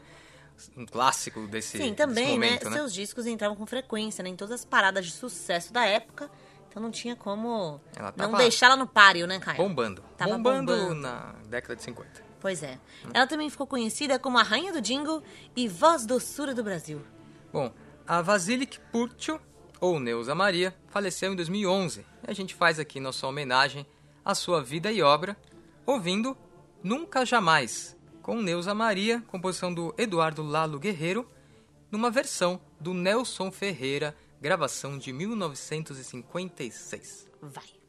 Um 0.75 0.85
clássico 0.85 1.47
desse, 1.47 1.77
Sim, 1.77 1.93
desse 1.93 1.95
também, 1.95 2.31
momento, 2.31 2.65
né? 2.65 2.69
né? 2.71 2.77
Seus 2.77 2.93
discos 2.93 3.25
entravam 3.25 3.55
com 3.55 3.65
frequência, 3.65 4.23
né? 4.23 4.29
Em 4.29 4.35
todas 4.35 4.61
as 4.61 4.65
paradas 4.65 5.05
de 5.05 5.11
sucesso 5.11 5.73
da 5.73 5.85
época. 5.85 6.29
Então 6.69 6.83
não 6.83 6.91
tinha 6.91 7.15
como 7.15 7.79
não 8.17 8.33
deixar 8.33 8.65
ela 8.65 8.75
no 8.75 8.85
páreo, 8.85 9.25
né, 9.25 9.39
Caio? 9.39 9.57
Bombando. 9.57 10.03
Tava 10.17 10.33
bombando, 10.33 10.75
bombando. 10.75 10.95
na 10.95 11.35
década 11.47 11.75
de 11.75 11.83
50. 11.83 12.21
Pois 12.39 12.61
é. 12.61 12.77
Ela 13.13 13.25
também 13.25 13.49
ficou 13.49 13.65
conhecida 13.65 14.19
como 14.19 14.37
a 14.37 14.43
Rainha 14.43 14.73
do 14.73 14.81
Jingle 14.81 15.23
e 15.55 15.67
Voz 15.67 16.05
Doçura 16.05 16.53
do 16.53 16.63
Brasil. 16.63 17.01
Bom, 17.51 17.73
a 18.05 18.21
Vasilik 18.21 18.79
Purcho, 18.91 19.39
ou 19.79 19.99
Neuza 19.99 20.35
Maria, 20.35 20.75
faleceu 20.89 21.31
em 21.31 21.35
2011. 21.35 22.01
E 22.01 22.05
a 22.29 22.33
gente 22.33 22.53
faz 22.53 22.77
aqui 22.77 22.99
nossa 22.99 23.25
homenagem 23.25 23.85
à 24.23 24.35
sua 24.35 24.61
vida 24.61 24.91
e 24.91 25.01
obra, 25.01 25.37
ouvindo 25.85 26.37
Nunca 26.83 27.25
Jamais, 27.25 27.94
com 28.25 28.41
Neuza 28.41 28.73
Maria, 28.73 29.21
composição 29.27 29.71
do 29.71 29.93
Eduardo 29.99 30.41
Lalo 30.41 30.79
Guerreiro, 30.79 31.29
numa 31.91 32.09
versão 32.09 32.59
do 32.79 32.91
Nelson 32.91 33.51
Ferreira, 33.51 34.17
gravação 34.41 34.97
de 34.97 35.13
1956. 35.13 37.29
Vai. 37.39 37.84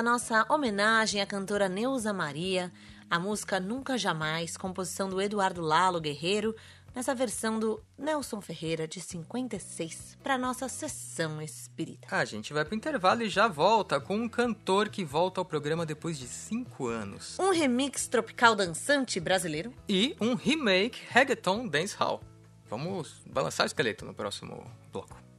A 0.00 0.02
nossa 0.02 0.46
homenagem 0.48 1.20
à 1.20 1.26
cantora 1.26 1.68
Neuza 1.68 2.10
Maria, 2.10 2.72
a 3.10 3.18
música 3.18 3.60
Nunca 3.60 3.98
Jamais, 3.98 4.56
composição 4.56 5.10
do 5.10 5.20
Eduardo 5.20 5.60
Lalo 5.60 6.00
Guerreiro, 6.00 6.56
nessa 6.94 7.14
versão 7.14 7.58
do 7.58 7.84
Nelson 7.98 8.40
Ferreira 8.40 8.88
de 8.88 8.98
56, 8.98 10.16
para 10.22 10.38
nossa 10.38 10.70
sessão 10.70 11.42
espírita. 11.42 12.08
A 12.10 12.24
gente 12.24 12.50
vai 12.50 12.64
pro 12.64 12.74
intervalo 12.74 13.20
e 13.24 13.28
já 13.28 13.46
volta 13.46 14.00
com 14.00 14.16
um 14.16 14.26
cantor 14.26 14.88
que 14.88 15.04
volta 15.04 15.38
ao 15.38 15.44
programa 15.44 15.84
depois 15.84 16.18
de 16.18 16.26
cinco 16.26 16.86
anos. 16.86 17.38
Um 17.38 17.50
remix 17.50 18.08
tropical 18.08 18.56
dançante 18.56 19.20
brasileiro. 19.20 19.70
E 19.86 20.16
um 20.18 20.34
remake 20.34 21.02
reggaeton 21.10 21.68
dancehall. 21.68 22.22
Vamos 22.70 23.20
balançar 23.26 23.66
o 23.66 23.68
esqueleto 23.68 24.06
no 24.06 24.14
próximo 24.14 24.64
bloco. 24.90 25.29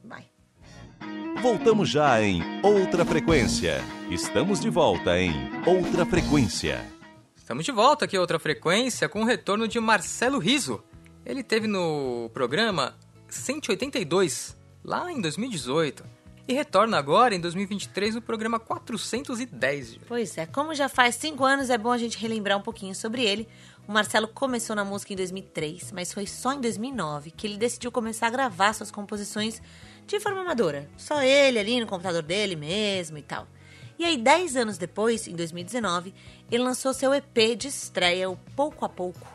Voltamos 1.42 1.88
já 1.88 2.22
em 2.22 2.40
Outra 2.62 3.04
Frequência. 3.04 3.82
Estamos 4.08 4.60
de 4.60 4.70
volta 4.70 5.18
em 5.18 5.32
Outra 5.66 6.06
Frequência. 6.06 6.80
Estamos 7.34 7.64
de 7.64 7.72
volta 7.72 8.04
aqui 8.04 8.16
outra 8.16 8.38
frequência 8.38 9.08
com 9.08 9.22
o 9.22 9.24
retorno 9.24 9.66
de 9.66 9.80
Marcelo 9.80 10.38
Riso. 10.38 10.84
Ele 11.26 11.42
teve 11.42 11.66
no 11.66 12.30
programa 12.32 12.94
182, 13.28 14.56
lá 14.84 15.10
em 15.10 15.20
2018, 15.20 16.04
e 16.46 16.52
retorna 16.52 16.96
agora 16.96 17.34
em 17.34 17.40
2023 17.40 18.14
no 18.14 18.22
programa 18.22 18.60
410. 18.60 19.98
Pois 20.06 20.38
é, 20.38 20.46
como 20.46 20.72
já 20.76 20.88
faz 20.88 21.16
cinco 21.16 21.44
anos, 21.44 21.70
é 21.70 21.76
bom 21.76 21.90
a 21.90 21.98
gente 21.98 22.18
relembrar 22.18 22.56
um 22.56 22.62
pouquinho 22.62 22.94
sobre 22.94 23.24
ele. 23.24 23.48
O 23.88 23.92
Marcelo 23.92 24.28
começou 24.28 24.76
na 24.76 24.84
música 24.84 25.12
em 25.12 25.16
2003, 25.16 25.90
mas 25.90 26.12
foi 26.12 26.24
só 26.24 26.52
em 26.52 26.60
2009 26.60 27.32
que 27.32 27.48
ele 27.48 27.56
decidiu 27.56 27.90
começar 27.90 28.28
a 28.28 28.30
gravar 28.30 28.72
suas 28.74 28.92
composições 28.92 29.60
de 30.06 30.20
forma 30.20 30.40
amadora. 30.40 30.88
Só 30.96 31.22
ele 31.22 31.58
ali 31.58 31.80
no 31.80 31.86
computador 31.86 32.22
dele 32.22 32.56
mesmo 32.56 33.18
e 33.18 33.22
tal. 33.22 33.46
E 33.98 34.04
aí, 34.04 34.16
dez 34.16 34.56
anos 34.56 34.78
depois, 34.78 35.28
em 35.28 35.34
2019, 35.34 36.14
ele 36.50 36.62
lançou 36.62 36.92
seu 36.92 37.14
EP 37.14 37.56
de 37.56 37.68
estreia, 37.68 38.28
o 38.28 38.36
Pouco 38.56 38.84
a 38.84 38.88
Pouco. 38.88 39.26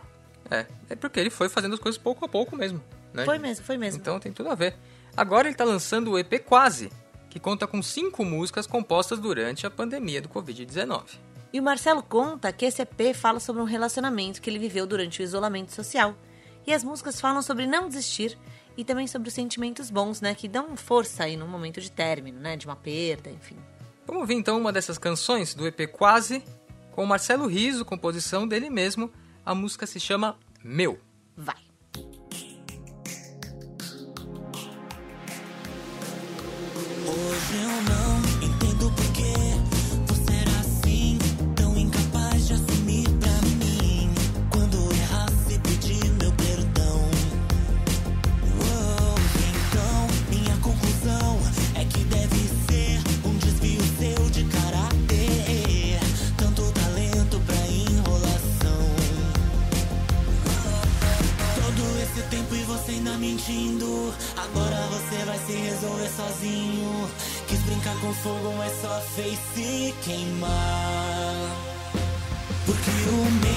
É, 0.50 0.66
é 0.90 0.96
porque 0.96 1.20
ele 1.20 1.30
foi 1.30 1.48
fazendo 1.50 1.74
as 1.74 1.80
coisas 1.80 1.98
pouco 1.98 2.26
a 2.26 2.28
pouco 2.28 2.56
mesmo. 2.56 2.82
Né? 3.14 3.26
Foi 3.26 3.38
mesmo, 3.38 3.66
foi 3.66 3.78
mesmo. 3.78 4.00
Então 4.00 4.20
tem 4.20 4.32
tudo 4.32 4.50
a 4.50 4.56
ver. 4.56 4.76
Agora 5.16 5.48
ele 5.48 5.54
está 5.54 5.64
lançando 5.64 6.12
o 6.12 6.20
EP 6.20 6.44
Quase, 6.46 6.92
que 7.30 7.40
conta 7.40 7.66
com 7.66 7.82
cinco 7.82 8.24
músicas 8.24 8.68
compostas 8.68 9.20
durante 9.20 9.66
a 9.66 9.72
pandemia 9.72 10.22
do 10.22 10.30
Covid-19. 10.30 11.18
E 11.52 11.60
o 11.60 11.64
Marcelo 11.64 12.04
conta 12.04 12.52
que 12.52 12.66
esse 12.66 12.82
EP 12.82 13.16
fala 13.16 13.40
sobre 13.40 13.62
um 13.62 13.66
relacionamento 13.66 14.42
que 14.42 14.50
ele 14.50 14.60
viveu 14.60 14.86
durante 14.86 15.22
o 15.22 15.24
isolamento 15.24 15.74
social. 15.74 16.16
E 16.66 16.74
as 16.74 16.84
músicas 16.84 17.22
falam 17.22 17.42
sobre 17.42 17.66
não 17.66 17.88
desistir 17.88 18.38
e 18.78 18.86
também 18.86 19.08
sobre 19.08 19.28
os 19.28 19.34
sentimentos 19.34 19.90
bons, 19.90 20.22
né? 20.22 20.36
Que 20.36 20.48
dão 20.48 20.78
força 20.78 21.24
aí 21.24 21.36
no 21.36 21.48
momento 21.48 21.82
de 21.82 21.92
término, 21.92 22.40
né? 22.40 22.56
De 22.56 22.68
uma 22.68 22.76
perda, 22.76 23.30
enfim. 23.30 23.58
Vamos 24.06 24.22
ouvir 24.22 24.36
então 24.36 24.58
uma 24.58 24.72
dessas 24.72 24.98
canções 24.98 25.54
do 25.56 25.68
EP 25.68 25.92
Quase, 25.92 26.44
com 26.92 27.04
o 27.04 27.08
Marcelo 27.08 27.48
Riso, 27.48 27.84
composição 27.84 28.48
dele 28.48 28.70
mesmo. 28.70 29.12
A 29.44 29.56
música 29.56 29.88
se 29.88 30.00
chama 30.00 30.38
Meu. 30.64 31.00
Vai. 31.36 31.56
Hoje 37.06 37.56
eu 37.62 37.82
não 37.84 38.37
você 62.68 62.92
ainda 62.92 63.18
mentindo. 63.18 64.14
Agora 64.36 64.76
você 64.88 65.26
vai 65.26 65.40
se 65.40 65.54
resolver 65.54 66.10
sozinho. 66.10 67.10
Quis 67.48 67.60
brincar 67.62 67.96
com 68.02 68.14
fogo, 68.14 68.54
mas 68.58 68.74
só 68.82 69.02
fez 69.16 69.40
se 69.56 69.96
queimar. 70.04 70.52
Porque 72.66 72.92
o 73.10 73.32
meu 73.32 73.57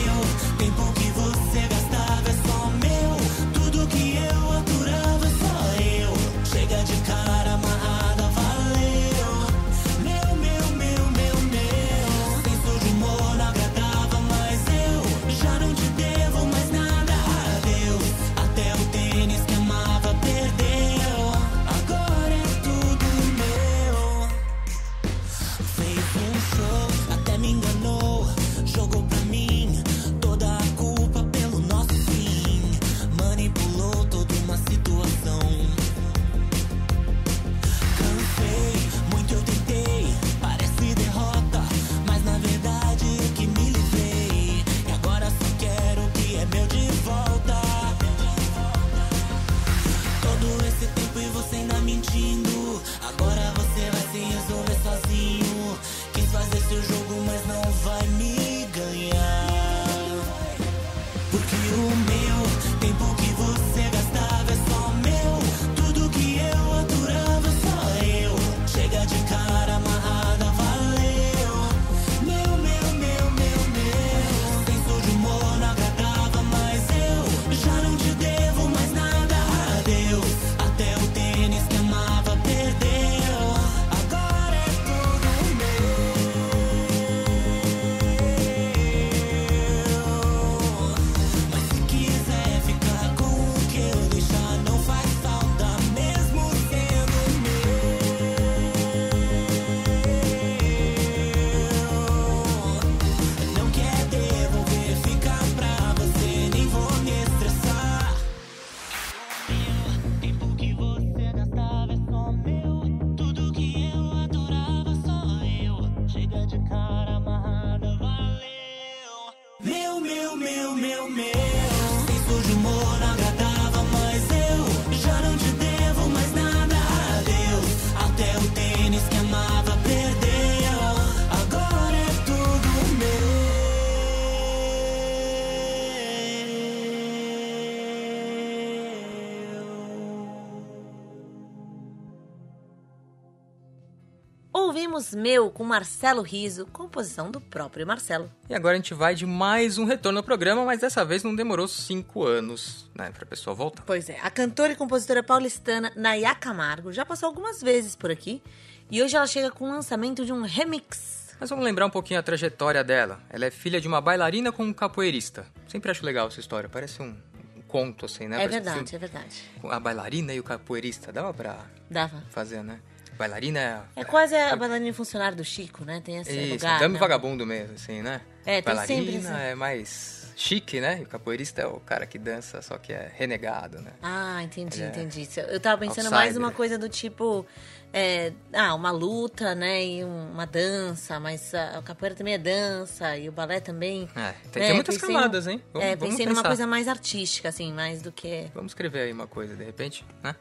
Meu 145.15 145.51
com 145.51 145.65
Marcelo 145.65 146.23
Riso, 146.23 146.67
composição 146.67 147.31
do 147.31 147.41
próprio 147.41 147.87
Marcelo. 147.87 148.31
E 148.49 148.55
agora 148.55 148.75
a 148.75 148.77
gente 148.77 148.95
vai 148.95 149.15
de 149.15 149.27
mais 149.27 149.79
um 149.79 149.85
retorno 149.85 150.19
ao 150.19 150.25
programa, 150.25 150.65
mas 150.65 150.81
dessa 150.81 151.05
vez 151.05 151.23
não 151.23 151.35
demorou 151.35 151.67
cinco 151.69 152.25
anos, 152.27 152.89
né, 152.95 153.11
pra 153.11 153.27
pessoa 153.27 153.55
voltar. 153.55 153.83
Pois 153.87 154.09
é, 154.09 154.19
a 154.23 154.31
cantora 154.31 154.73
e 154.73 154.77
compositora 154.77 155.23
paulistana 155.23 155.93
Nayá 155.97 156.35
Camargo 156.35 156.93
já 156.93 157.05
passou 157.05 157.27
algumas 157.29 157.61
vezes 157.63 157.95
por 157.97 158.11
aqui 158.11 158.43
e 158.91 159.03
hoje 159.03 159.17
ela 159.17 159.27
chega 159.27 159.51
com 159.51 159.65
o 159.65 159.71
lançamento 159.71 160.25
de 160.25 160.33
um 160.33 160.43
remix. 160.43 161.21
Mas 161.39 161.49
vamos 161.49 161.65
lembrar 161.65 161.87
um 161.87 161.91
pouquinho 161.91 162.21
a 162.21 162.23
trajetória 162.23 162.85
dela. 162.85 163.19
Ela 163.31 163.47
é 163.47 163.51
filha 163.51 163.81
de 163.81 163.89
uma 163.89 164.01
bailarina 164.01 164.53
com 164.53 164.63
um 164.63 164.73
capoeirista. 164.75 165.47
Sempre 165.67 165.91
acho 165.91 166.05
legal 166.05 166.29
essa 166.29 166.39
história, 166.39 166.69
parece 166.69 167.01
um, 167.01 167.17
um 167.57 167.63
conto 167.63 168.05
assim, 168.05 168.29
né? 168.29 168.37
É 168.37 168.49
Parece 168.49 168.61
verdade, 168.63 168.97
é 168.97 168.99
verdade. 168.99 169.43
A 169.71 169.81
bailarina 169.81 170.35
e 170.35 170.41
o 170.41 170.43
capoeirista, 170.43 171.11
dava 171.11 171.33
pra 171.33 171.65
Dava. 171.91 172.23
fazer, 172.29 172.63
né? 172.63 172.81
Bailarina 173.21 173.85
É 173.95 174.03
quase 174.03 174.35
a 174.35 174.57
bailarina 174.57 174.93
funcionária 174.95 175.37
do 175.37 175.45
Chico, 175.45 175.85
né? 175.85 176.01
Tem 176.03 176.16
esse 176.16 176.31
Isso, 176.35 176.55
lugar. 176.55 176.79
dame 176.79 176.95
né? 176.95 177.01
vagabundo 177.01 177.45
mesmo, 177.47 177.75
assim, 177.75 178.01
né? 178.01 178.23
É, 178.47 178.62
tem 178.62 178.75
sempre 178.79 179.18
Bailarina 179.18 179.39
é 179.43 179.55
mais 179.55 180.33
chique, 180.35 180.81
né? 180.81 181.01
E 181.01 181.03
o 181.03 181.07
capoeirista 181.07 181.61
é 181.61 181.66
o 181.66 181.79
cara 181.81 182.07
que 182.07 182.18
dança, 182.18 182.62
só 182.62 182.79
que 182.79 182.95
é 182.95 183.12
renegado, 183.14 183.79
né? 183.83 183.93
Ah, 184.03 184.43
entendi, 184.43 184.83
é 184.83 184.87
entendi. 184.87 185.29
Eu 185.49 185.61
tava 185.61 185.77
pensando 185.79 186.11
mais 186.11 186.29
outsider. 186.29 186.39
uma 186.43 186.51
coisa 186.51 186.79
do 186.79 186.89
tipo. 186.89 187.45
é, 187.93 188.33
ah, 188.55 188.75
uma 188.75 188.91
luta, 188.91 189.55
né? 189.55 189.85
E 189.85 190.03
um- 190.05 190.31
uma 190.33 190.47
dança, 190.47 191.21
mas 191.21 191.53
a, 191.53 191.83
capoeira 191.83 192.14
também 192.14 192.35
é 192.35 192.39
dança, 192.39 193.18
e 193.18 193.29
o 193.29 193.33
balé 193.33 193.61
também. 193.61 194.09
É, 194.16 194.33
tem, 194.51 194.62
né? 194.62 194.66
tem 194.68 194.75
muitas 194.75 194.95
Pensei 194.97 195.14
camadas, 195.14 195.47
hein? 195.47 195.62
é, 195.75 195.95
pensei 195.95 196.25
numa 196.25 196.43
coisa 196.43 196.66
mais 196.66 196.89
artística, 196.89 197.51
assim, 197.51 197.71
mais 197.73 198.01
do 198.01 198.11
que. 198.11 198.49
Vamos 198.55 198.71
escrever 198.71 199.01
aí 199.01 199.12
uma 199.12 199.27
coisa, 199.27 199.55
de 199.57 199.64
repente, 199.64 200.07
né? 200.23 200.35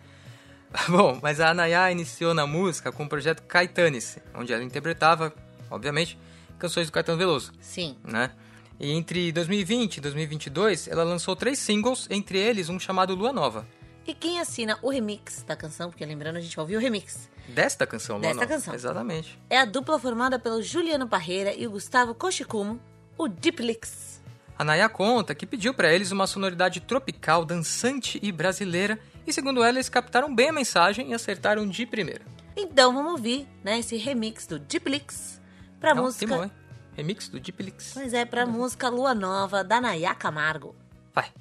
Bom, 0.88 1.20
mas 1.22 1.40
a 1.40 1.54
Nayá 1.54 1.92
iniciou 1.92 2.34
na 2.34 2.46
música 2.46 2.92
com 2.92 3.04
o 3.04 3.10
projeto 3.10 3.42
Caetanice, 3.44 4.22
onde 4.36 4.54
ela 4.54 4.64
interpretava, 4.64 5.34
obviamente, 5.70 6.18
canções 6.58 6.88
do 6.88 6.92
Caetano 6.94 7.18
Veloso, 7.18 7.52
Sim. 7.60 7.98
né? 8.04 8.32
E 8.80 8.92
entre 8.92 9.32
2020 9.32 9.98
e 9.98 10.02
2022, 10.02 10.88
ela 10.88 11.04
lançou 11.04 11.36
três 11.36 11.60
singles, 11.60 12.08
entre 12.10 12.38
eles 12.38 12.70
um 12.70 12.80
chamado 12.80 13.14
Lua 13.16 13.34
Nova. 13.34 13.68
E 14.08 14.14
quem 14.14 14.40
assina 14.40 14.78
o 14.82 14.90
remix 14.90 15.44
da 15.44 15.56
canção, 15.56 15.90
porque 15.90 16.06
lembrando, 16.06 16.38
a 16.38 16.42
gente 16.42 16.56
vai 16.56 16.64
ouvir 16.64 16.78
o 16.78 16.80
remix, 16.80 17.30
Desta 17.50 17.86
canção, 17.88 18.18
Lua 18.18 18.28
Desta 18.28 18.42
Nova. 18.44 18.54
canção. 18.54 18.74
Exatamente. 18.74 19.40
é 19.50 19.58
a 19.60 19.66
dupla 19.66 20.00
formada 20.00 20.38
pelo 20.40 20.62
Juliano 20.62 21.08
Parreira 21.08 21.54
e 21.54 21.66
o 21.68 21.72
Gustavo 21.72 22.14
Koshikumo, 22.14 22.80
o 23.18 23.28
Diplix. 23.28 24.22
A 24.58 24.64
Nayá 24.64 24.88
conta 24.88 25.34
que 25.34 25.46
pediu 25.46 25.74
pra 25.74 25.92
eles 25.94 26.12
uma 26.12 26.28
sonoridade 26.28 26.80
tropical, 26.82 27.44
dançante 27.44 28.20
e 28.22 28.32
brasileira, 28.32 29.00
e 29.26 29.34
segundo 29.34 29.62
ela, 29.64 29.78
eles 29.78 29.90
captaram 29.90 30.34
bem 30.34 30.50
a 30.50 30.54
mensagem 30.54 31.12
e 31.12 31.14
acertaram 31.14 31.68
de 31.68 31.86
primeira. 31.86 32.22
Então 32.56 32.94
vamos 32.94 33.12
ouvir, 33.14 33.48
né, 33.64 33.80
esse 33.80 33.96
remix 33.98 34.46
do 34.46 34.60
Diplix 34.60 35.40
pra 35.80 35.94
Não, 35.96 36.04
música. 36.04 36.26
que 36.26 36.32
bom, 36.34 36.44
hein? 36.44 36.52
Remix 37.00 37.30
do 37.30 37.40
Dipelix. 37.40 37.92
Pois 37.94 38.14
é, 38.14 38.26
pra 38.26 38.46
música 38.46 38.90
Lua 38.90 39.14
Nova 39.16 39.64
da 39.64 39.80
Nayá 39.80 40.14
Camargo. 40.14 40.76
Vai. 41.14 41.32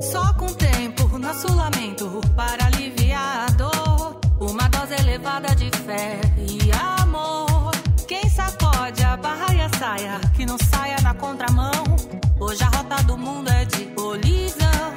Só 0.00 0.32
com 0.34 0.46
tempo, 0.54 1.18
nosso 1.18 1.52
lamento 1.54 2.20
para 2.36 2.66
aliviar 2.66 3.46
a 3.48 3.52
dor. 3.52 4.20
Uma 4.40 4.68
dose 4.68 4.94
elevada 4.94 5.54
de 5.54 5.70
fé 5.84 6.18
saia, 9.82 10.20
que 10.36 10.46
não 10.46 10.56
saia 10.70 10.96
na 11.02 11.12
contramão. 11.12 11.72
Hoje 12.38 12.62
a 12.62 12.68
rota 12.68 13.02
do 13.02 13.18
mundo 13.18 13.50
é 13.50 13.64
de 13.64 13.86
colisão. 13.86 14.94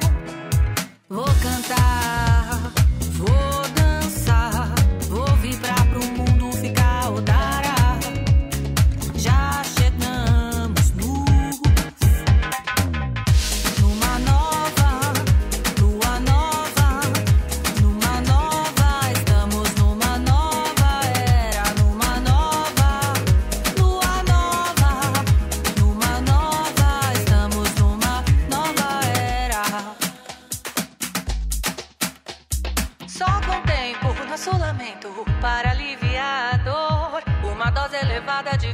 Vou 1.08 1.24
cantar, 1.42 2.45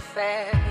fast. 0.03 0.62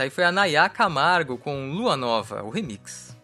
Essa 0.00 0.04
aí 0.04 0.10
foi 0.10 0.24
a 0.24 0.32
Nayá 0.32 0.66
Camargo 0.66 1.36
com 1.36 1.72
Lua 1.72 1.94
Nova, 1.94 2.42
o 2.42 2.48
remix. 2.48 3.14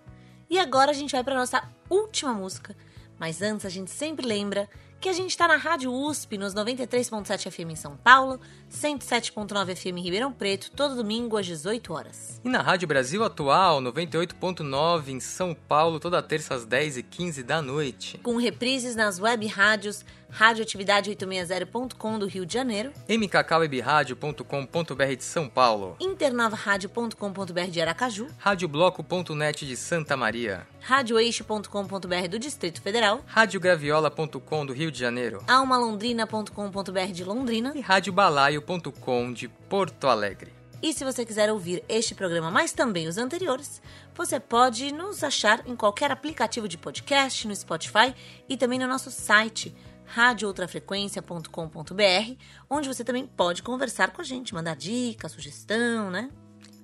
E 0.50 0.58
agora 0.58 0.90
a 0.90 0.94
gente 0.94 1.12
vai 1.12 1.24
para 1.24 1.34
nossa 1.34 1.66
última 1.88 2.34
música. 2.34 2.76
Mas 3.18 3.40
antes 3.40 3.64
a 3.64 3.70
gente 3.70 3.90
sempre 3.90 4.26
lembra 4.26 4.68
que 5.00 5.08
a 5.08 5.12
gente 5.14 5.30
está 5.30 5.48
na 5.48 5.56
Rádio 5.56 5.90
USP, 5.90 6.36
nos 6.36 6.54
93.7 6.54 7.50
FM 7.50 7.70
em 7.70 7.76
São 7.76 7.96
Paulo, 7.96 8.38
107.9 8.70 9.74
FM 9.74 9.96
em 9.96 10.02
Ribeirão 10.02 10.30
Preto, 10.30 10.70
todo 10.70 10.96
domingo 10.96 11.38
às 11.38 11.46
18 11.46 11.94
horas. 11.94 12.42
E 12.44 12.48
na 12.50 12.60
Rádio 12.60 12.86
Brasil 12.86 13.24
Atual, 13.24 13.80
98.9 13.80 15.08
em 15.08 15.20
São 15.20 15.54
Paulo, 15.54 15.98
toda 15.98 16.22
terça 16.22 16.54
às 16.54 16.66
10h15 16.66 17.42
da 17.42 17.62
noite. 17.62 18.18
Com 18.18 18.36
reprises 18.36 18.94
nas 18.94 19.18
web 19.18 19.46
rádios 19.46 20.04
radioatividade860.com 20.32 22.18
do 22.18 22.26
Rio 22.26 22.44
de 22.46 22.54
Janeiro, 22.54 22.92
mkkwebradio.com.br 23.08 25.16
de 25.16 25.24
São 25.24 25.48
Paulo, 25.48 25.96
internavaradio.com.br 26.00 27.70
de 27.70 27.80
Aracaju, 27.80 28.26
radiobloco.net 28.38 29.66
de 29.66 29.76
Santa 29.76 30.16
Maria, 30.16 30.66
radioeixo.com.br 30.80 32.28
do 32.30 32.38
Distrito 32.38 32.80
Federal, 32.82 33.22
radiograviola.com 33.26 34.66
do 34.66 34.72
Rio 34.72 34.90
de 34.90 34.98
Janeiro. 34.98 35.42
Almalondrina.com.br 35.46 37.12
de 37.12 37.24
Londrina. 37.24 37.72
e 37.74 37.80
radiobalaio.com 37.80 39.32
de 39.32 39.48
Porto 39.48 40.08
Alegre. 40.08 40.52
E 40.82 40.92
se 40.92 41.04
você 41.04 41.24
quiser 41.24 41.50
ouvir 41.50 41.82
este 41.88 42.14
programa, 42.14 42.50
mas 42.50 42.72
também 42.72 43.08
os 43.08 43.16
anteriores, 43.16 43.80
você 44.14 44.38
pode 44.38 44.92
nos 44.92 45.24
achar 45.24 45.62
em 45.66 45.74
qualquer 45.74 46.10
aplicativo 46.10 46.68
de 46.68 46.76
podcast, 46.76 47.48
no 47.48 47.56
Spotify 47.56 48.14
e 48.48 48.56
também 48.56 48.78
no 48.78 48.86
nosso 48.86 49.10
site 49.10 49.74
radiooutrafrequência.com.br, 50.06 52.34
onde 52.70 52.88
você 52.88 53.04
também 53.04 53.26
pode 53.26 53.62
conversar 53.62 54.12
com 54.12 54.20
a 54.20 54.24
gente, 54.24 54.54
mandar 54.54 54.76
dica, 54.76 55.28
sugestão, 55.28 56.10
né? 56.10 56.30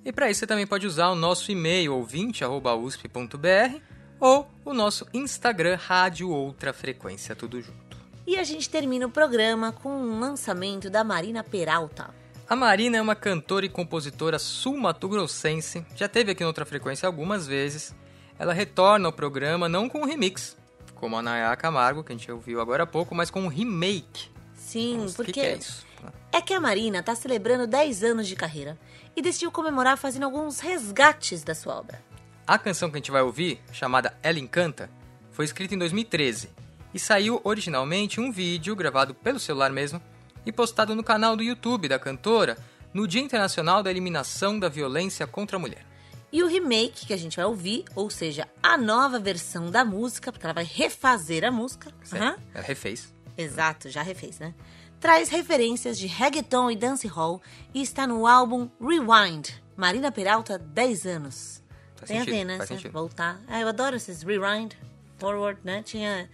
E 0.05 0.11
para 0.11 0.29
isso 0.29 0.41
você 0.41 0.47
também 0.47 0.67
pode 0.67 0.85
usar 0.85 1.09
o 1.09 1.15
nosso 1.15 1.51
e-mail 1.51 1.95
ouvinte@usp.br 1.95 3.79
ou 4.19 4.47
o 4.65 4.73
nosso 4.73 5.07
Instagram 5.13 5.77
Rádio 5.77 6.29
Outra 6.29 6.73
Frequência, 6.73 7.35
tudo 7.35 7.61
junto. 7.61 7.97
E 8.25 8.37
a 8.37 8.43
gente 8.43 8.69
termina 8.69 9.05
o 9.05 9.11
programa 9.11 9.71
com 9.71 9.89
um 9.89 10.19
lançamento 10.19 10.89
da 10.89 11.03
Marina 11.03 11.43
Peralta. 11.43 12.13
A 12.47 12.55
Marina 12.55 12.97
é 12.97 13.01
uma 13.01 13.15
cantora 13.15 13.65
e 13.65 13.69
compositora 13.69 14.37
sul-mato-grossense, 14.37 15.85
já 15.95 16.07
teve 16.07 16.31
aqui 16.31 16.41
na 16.41 16.47
Outra 16.47 16.65
Frequência 16.65 17.07
algumas 17.07 17.47
vezes. 17.47 17.95
Ela 18.37 18.53
retorna 18.53 19.07
ao 19.07 19.13
programa 19.13 19.69
não 19.69 19.87
com 19.87 20.01
um 20.01 20.05
remix, 20.05 20.57
como 20.95 21.17
a 21.17 21.21
Nayá 21.21 21.55
Camargo, 21.55 22.03
que 22.03 22.11
a 22.13 22.15
gente 22.15 22.31
ouviu 22.31 22.61
agora 22.61 22.83
há 22.83 22.87
pouco, 22.87 23.13
mas 23.13 23.29
com 23.29 23.41
um 23.41 23.47
remake. 23.47 24.29
Sim, 24.55 24.97
Nossa, 24.97 25.15
porque 25.15 25.31
que 25.33 25.39
que 25.41 25.45
é 25.45 25.55
isso? 25.57 25.85
é 26.31 26.41
que 26.41 26.53
a 26.53 26.59
Marina 26.59 26.99
está 26.99 27.13
celebrando 27.13 27.67
10 27.67 28.03
anos 28.03 28.27
de 28.27 28.35
carreira 28.35 28.77
e 29.15 29.21
decidiu 29.21 29.51
comemorar 29.51 29.97
fazendo 29.97 30.23
alguns 30.23 30.59
resgates 30.59 31.43
da 31.43 31.53
sua 31.53 31.75
obra. 31.75 32.03
A 32.45 32.57
canção 32.57 32.89
que 32.89 32.95
a 32.95 32.99
gente 32.99 33.11
vai 33.11 33.21
ouvir, 33.21 33.61
chamada 33.71 34.17
Ela 34.23 34.39
Encanta, 34.39 34.89
foi 35.31 35.45
escrita 35.45 35.75
em 35.75 35.77
2013 35.77 36.49
e 36.93 36.99
saiu 36.99 37.39
originalmente 37.43 38.19
um 38.19 38.31
vídeo 38.31 38.75
gravado 38.75 39.13
pelo 39.13 39.39
celular 39.39 39.71
mesmo 39.71 40.01
e 40.45 40.51
postado 40.51 40.95
no 40.95 41.03
canal 41.03 41.35
do 41.35 41.43
YouTube 41.43 41.87
da 41.87 41.99
cantora 41.99 42.57
no 42.93 43.07
Dia 43.07 43.21
Internacional 43.21 43.81
da 43.81 43.89
Eliminação 43.89 44.59
da 44.59 44.69
Violência 44.69 45.25
contra 45.25 45.57
a 45.57 45.59
Mulher. 45.59 45.85
E 46.33 46.41
o 46.41 46.47
remake 46.47 47.05
que 47.05 47.13
a 47.13 47.17
gente 47.17 47.35
vai 47.37 47.45
ouvir, 47.45 47.85
ou 47.95 48.09
seja, 48.09 48.47
a 48.61 48.75
nova 48.75 49.19
versão 49.19 49.69
da 49.69 49.85
música, 49.85 50.31
porque 50.31 50.43
ela 50.43 50.53
vai 50.53 50.63
refazer 50.63 51.45
a 51.45 51.51
música. 51.51 51.91
Aham. 52.11 52.35
Ela 52.55 52.63
refez. 52.63 53.13
Exato, 53.37 53.87
já 53.87 54.01
refez, 54.01 54.39
né? 54.39 54.55
Traz 54.99 55.29
referências 55.29 55.95
de 55.95 56.07
reggaeton 56.07 56.71
e 56.71 56.75
dancehall 56.75 57.39
e 57.71 57.83
está 57.83 58.07
no 58.07 58.25
álbum 58.25 58.67
Rewind. 58.81 59.49
Marina 59.77 60.11
Peralta, 60.11 60.57
10 60.57 61.05
anos. 61.05 61.61
Faz 61.95 62.07
Tem 62.07 62.17
sentido, 62.19 62.33
a 62.33 62.37
ver, 62.37 62.45
né? 62.45 62.57
faz 62.57 62.69
sentido. 62.69 62.91
voltar. 62.91 63.39
Ah, 63.47 63.59
eu 63.61 63.67
adoro 63.67 63.95
esses 63.95 64.23
rewind, 64.23 64.73
forward, 65.19 65.59
né? 65.63 65.83
Tinha. 65.83 66.27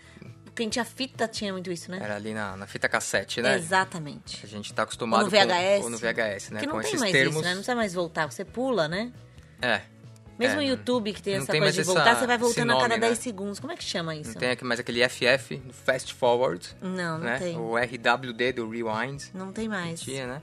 Quem 0.55 0.69
tinha 0.69 0.85
fita 0.85 1.27
tinha 1.27 1.51
muito 1.51 1.69
isso, 1.71 1.91
né? 1.91 1.99
Era 2.01 2.15
ali 2.15 2.33
na, 2.33 2.55
na 2.55 2.67
fita 2.67 2.87
cassete, 2.87 3.41
né? 3.41 3.57
Exatamente. 3.57 4.45
A 4.45 4.47
gente 4.47 4.73
tá 4.73 4.83
acostumado 4.83 5.25
Ou 5.25 5.25
no 5.25 5.31
VHS. 5.31 5.77
com 5.79 5.83
ou 5.83 5.89
no 5.89 5.97
VHS, 5.97 6.49
né? 6.51 6.59
Que 6.61 6.67
não 6.67 6.75
com 6.75 6.81
tem 6.81 6.97
mais 6.97 7.11
termos. 7.11 7.35
isso, 7.35 7.43
né? 7.43 7.49
Não 7.49 7.55
precisa 7.57 7.75
mais 7.75 7.93
voltar, 7.93 8.31
você 8.31 8.45
pula, 8.45 8.87
né? 8.87 9.11
É. 9.61 9.81
Mesmo 10.39 10.61
É, 10.61 10.63
o 10.63 10.67
YouTube 10.67 11.11
que 11.11 11.21
tem 11.21 11.35
essa 11.35 11.51
tem 11.51 11.59
coisa 11.59 11.75
de 11.75 11.83
voltar, 11.83 12.15
você 12.15 12.25
vai 12.25 12.37
voltando 12.37 12.71
a 12.71 12.75
cada 12.75 12.87
nome, 12.89 13.01
10 13.01 13.17
né? 13.17 13.23
segundos. 13.23 13.59
Como 13.59 13.73
é 13.73 13.75
que 13.75 13.83
chama 13.83 14.15
isso? 14.15 14.31
Não 14.31 14.39
tem 14.39 14.51
aqui 14.51 14.63
mais 14.63 14.79
aquele 14.79 15.07
FF, 15.07 15.61
Fast 15.85 16.13
Forward. 16.13 16.65
Não, 16.81 17.17
não 17.17 17.19
né? 17.19 17.39
tem. 17.39 17.57
O 17.57 17.75
RWD 17.77 18.53
do 18.53 18.69
Rewind. 18.69 19.25
Não 19.33 19.51
tem 19.51 19.67
mais. 19.67 19.99
Tinha, 19.99 20.25
né? 20.25 20.41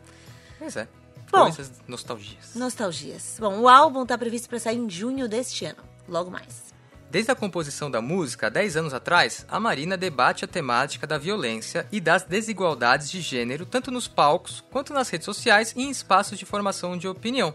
Pois 0.58 0.76
é. 0.76 0.86
Bom. 1.32 1.44
Coisas 1.44 1.72
nostalgias. 1.88 2.54
Nostalgias. 2.54 3.36
Bom, 3.40 3.60
o 3.60 3.68
álbum 3.68 4.02
está 4.02 4.18
previsto 4.18 4.50
para 4.50 4.58
sair 4.58 4.76
em 4.76 4.88
junho 4.88 5.26
deste 5.26 5.64
ano. 5.64 5.82
Logo 6.06 6.30
mais. 6.30 6.66
Desde 7.10 7.30
a 7.30 7.34
composição 7.34 7.90
da 7.90 8.02
música, 8.02 8.48
há 8.48 8.50
10 8.50 8.76
anos 8.76 8.94
atrás, 8.94 9.46
a 9.48 9.58
Marina 9.58 9.96
debate 9.96 10.44
a 10.44 10.48
temática 10.48 11.06
da 11.06 11.16
violência 11.16 11.86
e 11.90 12.00
das 12.00 12.22
desigualdades 12.22 13.10
de 13.10 13.20
gênero, 13.20 13.64
tanto 13.64 13.90
nos 13.90 14.06
palcos 14.06 14.62
quanto 14.70 14.92
nas 14.92 15.08
redes 15.08 15.24
sociais 15.24 15.72
e 15.74 15.82
em 15.82 15.90
espaços 15.90 16.38
de 16.38 16.44
formação 16.44 16.98
de 16.98 17.08
opinião. 17.08 17.54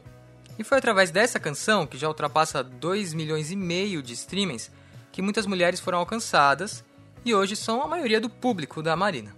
E 0.62 0.64
foi 0.64 0.78
através 0.78 1.10
dessa 1.10 1.40
canção, 1.40 1.88
que 1.88 1.98
já 1.98 2.08
ultrapassa 2.08 2.64
2 2.64 3.16
milhões 3.16 3.50
e 3.50 3.56
meio 3.56 4.04
de 4.04 4.14
streamings, 4.14 4.70
que 5.12 5.20
muitas 5.20 5.48
mulheres 5.48 5.80
foram 5.80 5.98
alcançadas 5.98 6.84
e 7.26 7.34
hoje 7.34 7.56
são 7.56 7.82
a 7.82 7.88
maioria 7.88 8.22
do 8.22 8.30
público 8.30 8.84
da 8.84 8.96
Marina. 8.96 9.34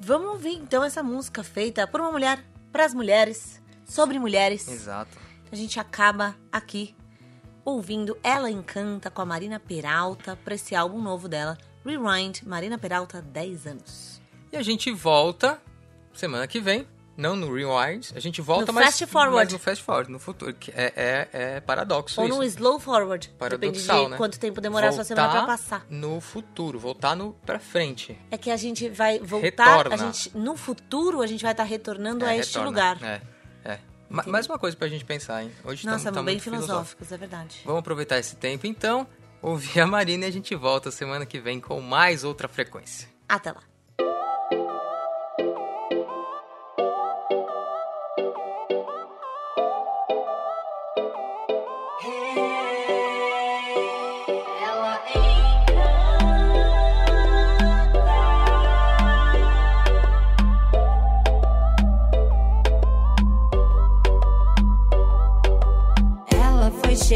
Vamos 0.00 0.26
ouvir 0.26 0.54
então 0.54 0.82
essa 0.82 1.04
música 1.04 1.44
feita 1.44 1.86
por 1.86 2.00
uma 2.00 2.10
mulher, 2.10 2.44
para 2.72 2.84
as 2.84 2.92
mulheres, 2.92 3.62
sobre 3.84 4.18
mulheres. 4.18 4.66
Exato. 4.66 5.16
A 5.52 5.54
gente 5.54 5.78
acaba 5.78 6.34
aqui 6.50 6.96
ouvindo 7.64 8.18
Ela 8.20 8.50
Encanta 8.50 9.08
com 9.08 9.22
a 9.22 9.24
Marina 9.24 9.60
Peralta 9.60 10.34
para 10.34 10.56
esse 10.56 10.74
álbum 10.74 11.00
novo 11.00 11.28
dela, 11.28 11.56
Rewind, 11.84 12.42
Marina 12.44 12.76
Peralta, 12.76 13.22
10 13.22 13.66
anos. 13.68 14.20
E 14.52 14.56
a 14.56 14.64
gente 14.64 14.90
volta 14.90 15.62
semana 16.12 16.48
que 16.48 16.58
vem, 16.58 16.88
não 17.16 17.34
no 17.36 17.52
Rewind, 17.52 18.10
a 18.14 18.20
gente 18.20 18.40
volta 18.40 18.66
No 18.66 18.72
mais, 18.74 18.86
Fast 18.88 19.06
Forward. 19.06 19.34
mais 19.36 19.52
no 19.52 19.58
Fast 19.58 19.82
Forward, 19.84 20.10
no 20.12 20.18
futuro. 20.18 20.52
que 20.54 20.70
É, 20.72 20.92
é, 20.96 21.28
é 21.56 21.60
paradoxo 21.60 22.20
Ou 22.20 22.26
isso. 22.28 22.36
no 22.36 22.44
Slow 22.44 22.78
Forward, 22.78 23.28
depende 23.28 23.38
Paradoxal, 23.38 24.04
de 24.04 24.10
né? 24.10 24.16
quanto 24.16 24.38
tempo 24.38 24.60
demorar 24.60 24.88
a 24.88 24.92
sua 24.92 25.04
semana 25.04 25.28
Voltar 25.28 25.46
para 25.46 25.56
passar. 25.56 25.86
no 25.88 26.20
futuro, 26.20 26.78
voltar 26.78 27.16
no 27.16 27.32
pra 27.46 27.58
frente. 27.58 28.18
É 28.30 28.36
que 28.36 28.50
a 28.50 28.56
gente 28.56 28.88
vai 28.88 29.18
voltar, 29.18 29.76
Retorna. 29.78 29.94
a 29.94 29.96
gente, 29.98 30.36
no 30.36 30.56
futuro 30.56 31.22
a 31.22 31.26
gente 31.26 31.42
vai 31.42 31.52
estar 31.52 31.64
retornando 31.64 32.24
É, 32.24 32.30
a 32.30 32.36
este 32.36 32.58
retorna. 32.58 32.68
lugar. 32.68 33.02
É, 33.02 33.22
é. 33.64 33.78
Ma- 34.08 34.24
mais 34.26 34.46
uma 34.46 34.58
coisa 34.58 34.76
pra 34.76 34.86
gente 34.88 35.04
pensar, 35.04 35.42
hein? 35.42 35.50
Hoje 35.64 35.84
Nossa, 35.86 35.98
estamos 35.98 36.24
bem 36.24 36.34
muito 36.36 36.44
filosóficos, 36.44 37.10
é 37.10 37.16
verdade. 37.16 37.60
Vamos 37.64 37.80
aproveitar 37.80 38.18
esse 38.18 38.36
tempo, 38.36 38.66
então, 38.66 39.06
ouvir 39.42 39.80
a 39.80 39.86
Marina 39.86 40.24
e 40.26 40.28
a 40.28 40.32
gente 40.32 40.54
volta 40.54 40.90
semana 40.90 41.26
que 41.26 41.40
vem 41.40 41.58
com 41.60 41.80
mais 41.80 42.22
outra 42.24 42.46
frequência. 42.46 43.08
Até 43.28 43.50
lá. 43.50 43.62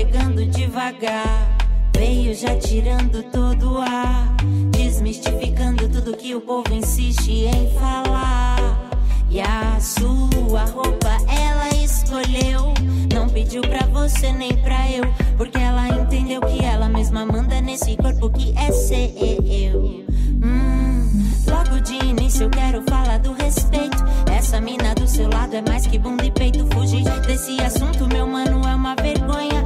Chegando 0.01 0.47
devagar, 0.47 1.59
veio 1.95 2.35
já 2.35 2.57
tirando 2.57 3.23
todo 3.25 3.75
o 3.75 3.79
ar, 3.83 4.35
desmistificando 4.71 5.87
tudo 5.91 6.17
que 6.17 6.35
o 6.35 6.41
povo 6.41 6.73
insiste 6.73 7.45
em 7.45 7.71
falar. 7.79 8.57
E 9.29 9.43
a 9.43 9.79
sua 9.79 10.65
roupa 10.65 11.11
ela 11.29 11.69
escolheu, 11.85 12.73
não 13.13 13.29
pediu 13.29 13.61
pra 13.61 13.87
você 13.89 14.33
nem 14.33 14.57
pra 14.63 14.91
eu, 14.91 15.05
porque 15.37 15.59
ela 15.59 15.87
entendeu 15.89 16.41
que 16.41 16.65
ela 16.65 16.89
mesma 16.89 17.27
manda 17.27 17.61
nesse 17.61 17.95
corpo 17.99 18.31
que 18.31 18.55
é 18.57 18.73
ser 18.73 19.15
eu. 19.19 20.03
Hum, 20.43 21.31
logo 21.47 21.79
de 21.83 21.97
início 22.07 22.45
eu 22.45 22.51
quero 22.51 22.83
falar 22.89 23.19
do 23.19 23.35
respeito. 23.35 23.99
Essa 24.35 24.63
mina 24.63 24.95
do 24.95 25.07
seu 25.07 25.29
lado 25.29 25.55
é 25.55 25.61
mais 25.61 25.87
que 25.87 25.99
bunda 25.99 26.25
e 26.25 26.31
peito. 26.31 26.67
Fugir 26.73 27.05
desse 27.27 27.61
assunto, 27.61 28.09
meu 28.09 28.27
mano, 28.27 28.67
é 28.67 28.75
uma 28.75 28.97
vergonha. 28.97 29.60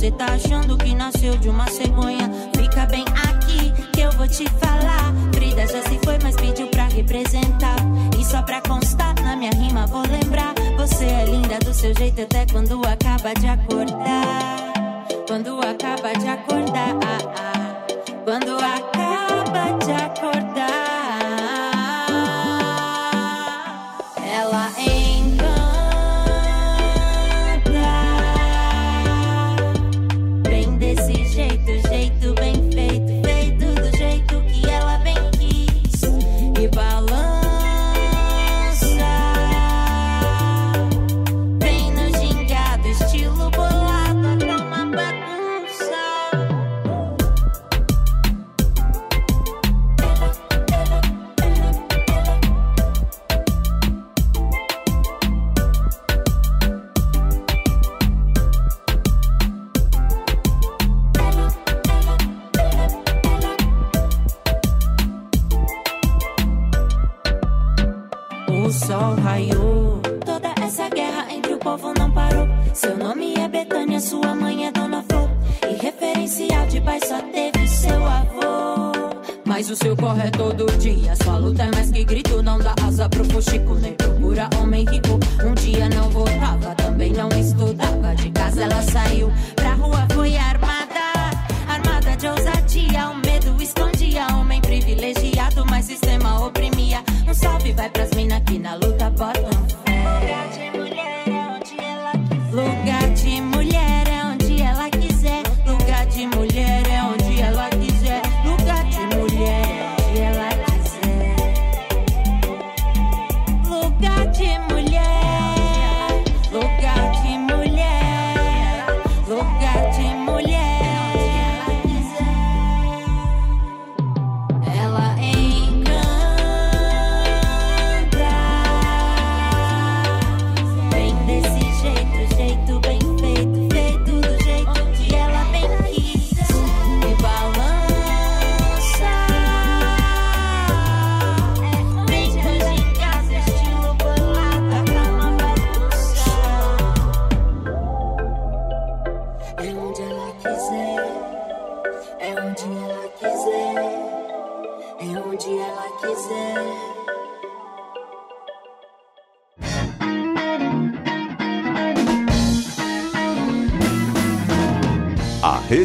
Ou 0.00 0.02
cê 0.02 0.10
tá 0.12 0.32
achando 0.32 0.78
que 0.78 0.94
nasceu 0.94 1.36
de 1.36 1.50
uma 1.50 1.66
cegonha? 1.66 2.30
Fica 2.56 2.86
bem 2.86 3.04
aqui 3.28 3.70
que 3.92 4.00
eu 4.00 4.10
vou 4.12 4.26
te 4.26 4.48
falar. 4.58 5.12
Frida 5.34 5.66
já 5.66 5.82
se 5.82 5.98
foi, 6.02 6.18
mas 6.22 6.34
pediu 6.36 6.68
pra 6.68 6.84
representar. 6.84 7.76
E 8.18 8.24
só 8.24 8.40
pra 8.40 8.62
constar, 8.62 9.14
na 9.22 9.36
minha 9.36 9.50
rima 9.50 9.86
vou 9.86 10.00
lembrar. 10.00 10.54
Você 10.78 11.04
é 11.04 11.26
linda 11.26 11.58
do 11.58 11.74
seu 11.74 11.94
jeito 11.94 12.22
até 12.22 12.46
quando 12.50 12.80
acaba 12.86 13.34
de 13.34 13.46
acordar. 13.46 14.72
Quando 15.28 15.60
acaba 15.60 16.14
de 16.18 16.28
acordar. 16.28 16.94
Quando 18.24 18.56
acaba 18.56 19.84
de 19.84 19.92
acordar. 19.92 20.39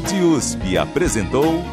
Rede 0.06 0.22
USP 0.22 0.78
apresentou 0.78 1.64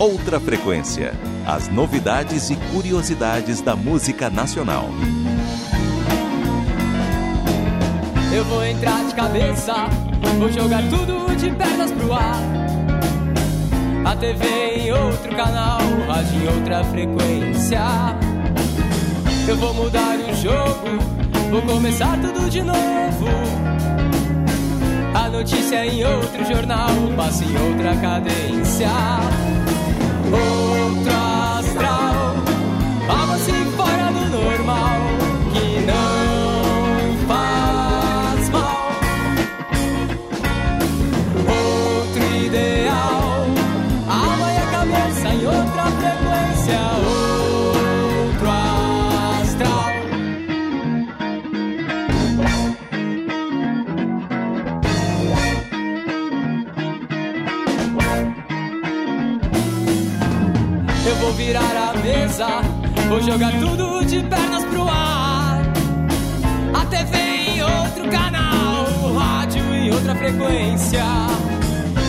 Outra 0.00 0.40
Frequência 0.40 1.12
as 1.46 1.68
novidades 1.68 2.50
e 2.50 2.56
curiosidades 2.72 3.60
da 3.60 3.76
música 3.76 4.28
nacional. 4.28 4.88
Eu 8.34 8.44
vou 8.46 8.64
entrar 8.64 9.04
de 9.04 9.14
cabeça, 9.14 9.74
vou 10.40 10.50
jogar 10.50 10.82
tudo 10.90 11.36
de 11.36 11.52
pernas 11.52 11.92
pro 11.92 12.12
ar. 12.14 12.42
A 14.04 14.16
TV 14.16 14.44
em 14.80 14.92
outro 14.92 15.36
canal, 15.36 15.78
rádio 16.08 16.42
em 16.42 16.48
outra 16.48 16.82
frequência. 16.82 17.80
Eu 19.46 19.56
vou 19.56 19.72
mudar 19.74 20.16
o 20.18 20.34
jogo, 20.34 21.48
vou 21.48 21.62
começar 21.62 22.18
tudo 22.20 22.50
de 22.50 22.60
novo. 22.60 23.67
A 25.18 25.28
notícia 25.28 25.84
em 25.84 26.04
outro 26.04 26.44
jornal 26.44 26.88
passa 27.16 27.44
em 27.44 27.56
outra 27.56 27.96
cadência. 27.96 28.88
Vou 63.18 63.26
jogar 63.32 63.50
tudo 63.58 64.04
de 64.04 64.22
pernas 64.22 64.64
pro 64.66 64.88
ar. 64.88 65.60
A 66.72 66.86
TV 66.86 67.18
em 67.18 67.60
outro 67.60 68.08
canal, 68.08 68.84
o 69.02 69.18
rádio 69.18 69.74
em 69.74 69.90
outra 69.92 70.14
frequência. 70.14 71.02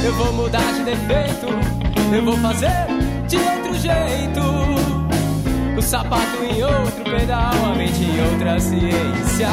Eu 0.05 0.13
vou 0.13 0.33
mudar 0.33 0.71
de 0.71 0.83
defeito, 0.83 1.47
eu 2.13 2.23
vou 2.23 2.37
fazer 2.37 2.85
de 3.27 3.37
outro 3.37 3.73
jeito. 3.73 4.41
O 5.75 5.81
sapato 5.81 6.43
em 6.43 6.61
outro 6.61 7.03
pedal, 7.03 7.53
a 7.71 7.75
mente 7.75 8.03
em 8.03 8.31
outra 8.31 8.59
ciência. 8.59 9.49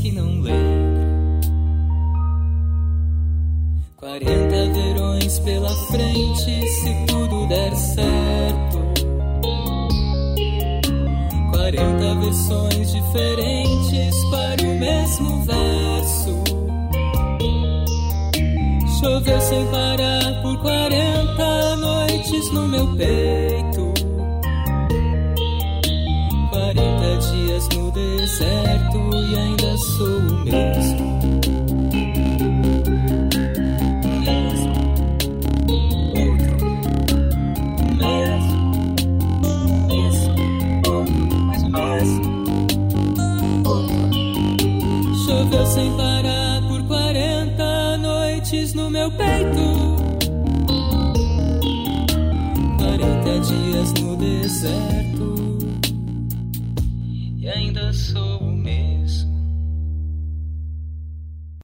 Que 0.00 0.10
não 0.12 0.40
lembro. 0.40 1.00
Quarenta 3.96 4.72
verões 4.72 5.38
pela 5.40 5.68
frente, 5.88 6.68
se 6.68 7.06
tudo 7.06 7.46
der 7.48 7.76
certo. 7.76 8.78
Quarenta 11.52 12.14
versões 12.20 12.92
diferentes 12.92 14.24
para 14.30 14.62
o 14.62 14.78
mesmo 14.78 15.42
verso. 15.44 16.42
Choveu 18.98 19.40
sem 19.40 19.66
parar 19.66 20.42
por 20.42 20.58
quarenta 20.62 21.76
noites 21.76 22.52
no 22.52 22.66
meu 22.68 22.86
peito. 22.96 23.29
Peito. 49.16 49.96
40 52.78 53.40
dias 53.40 53.92
no 54.02 54.16
deserto. 54.16 55.09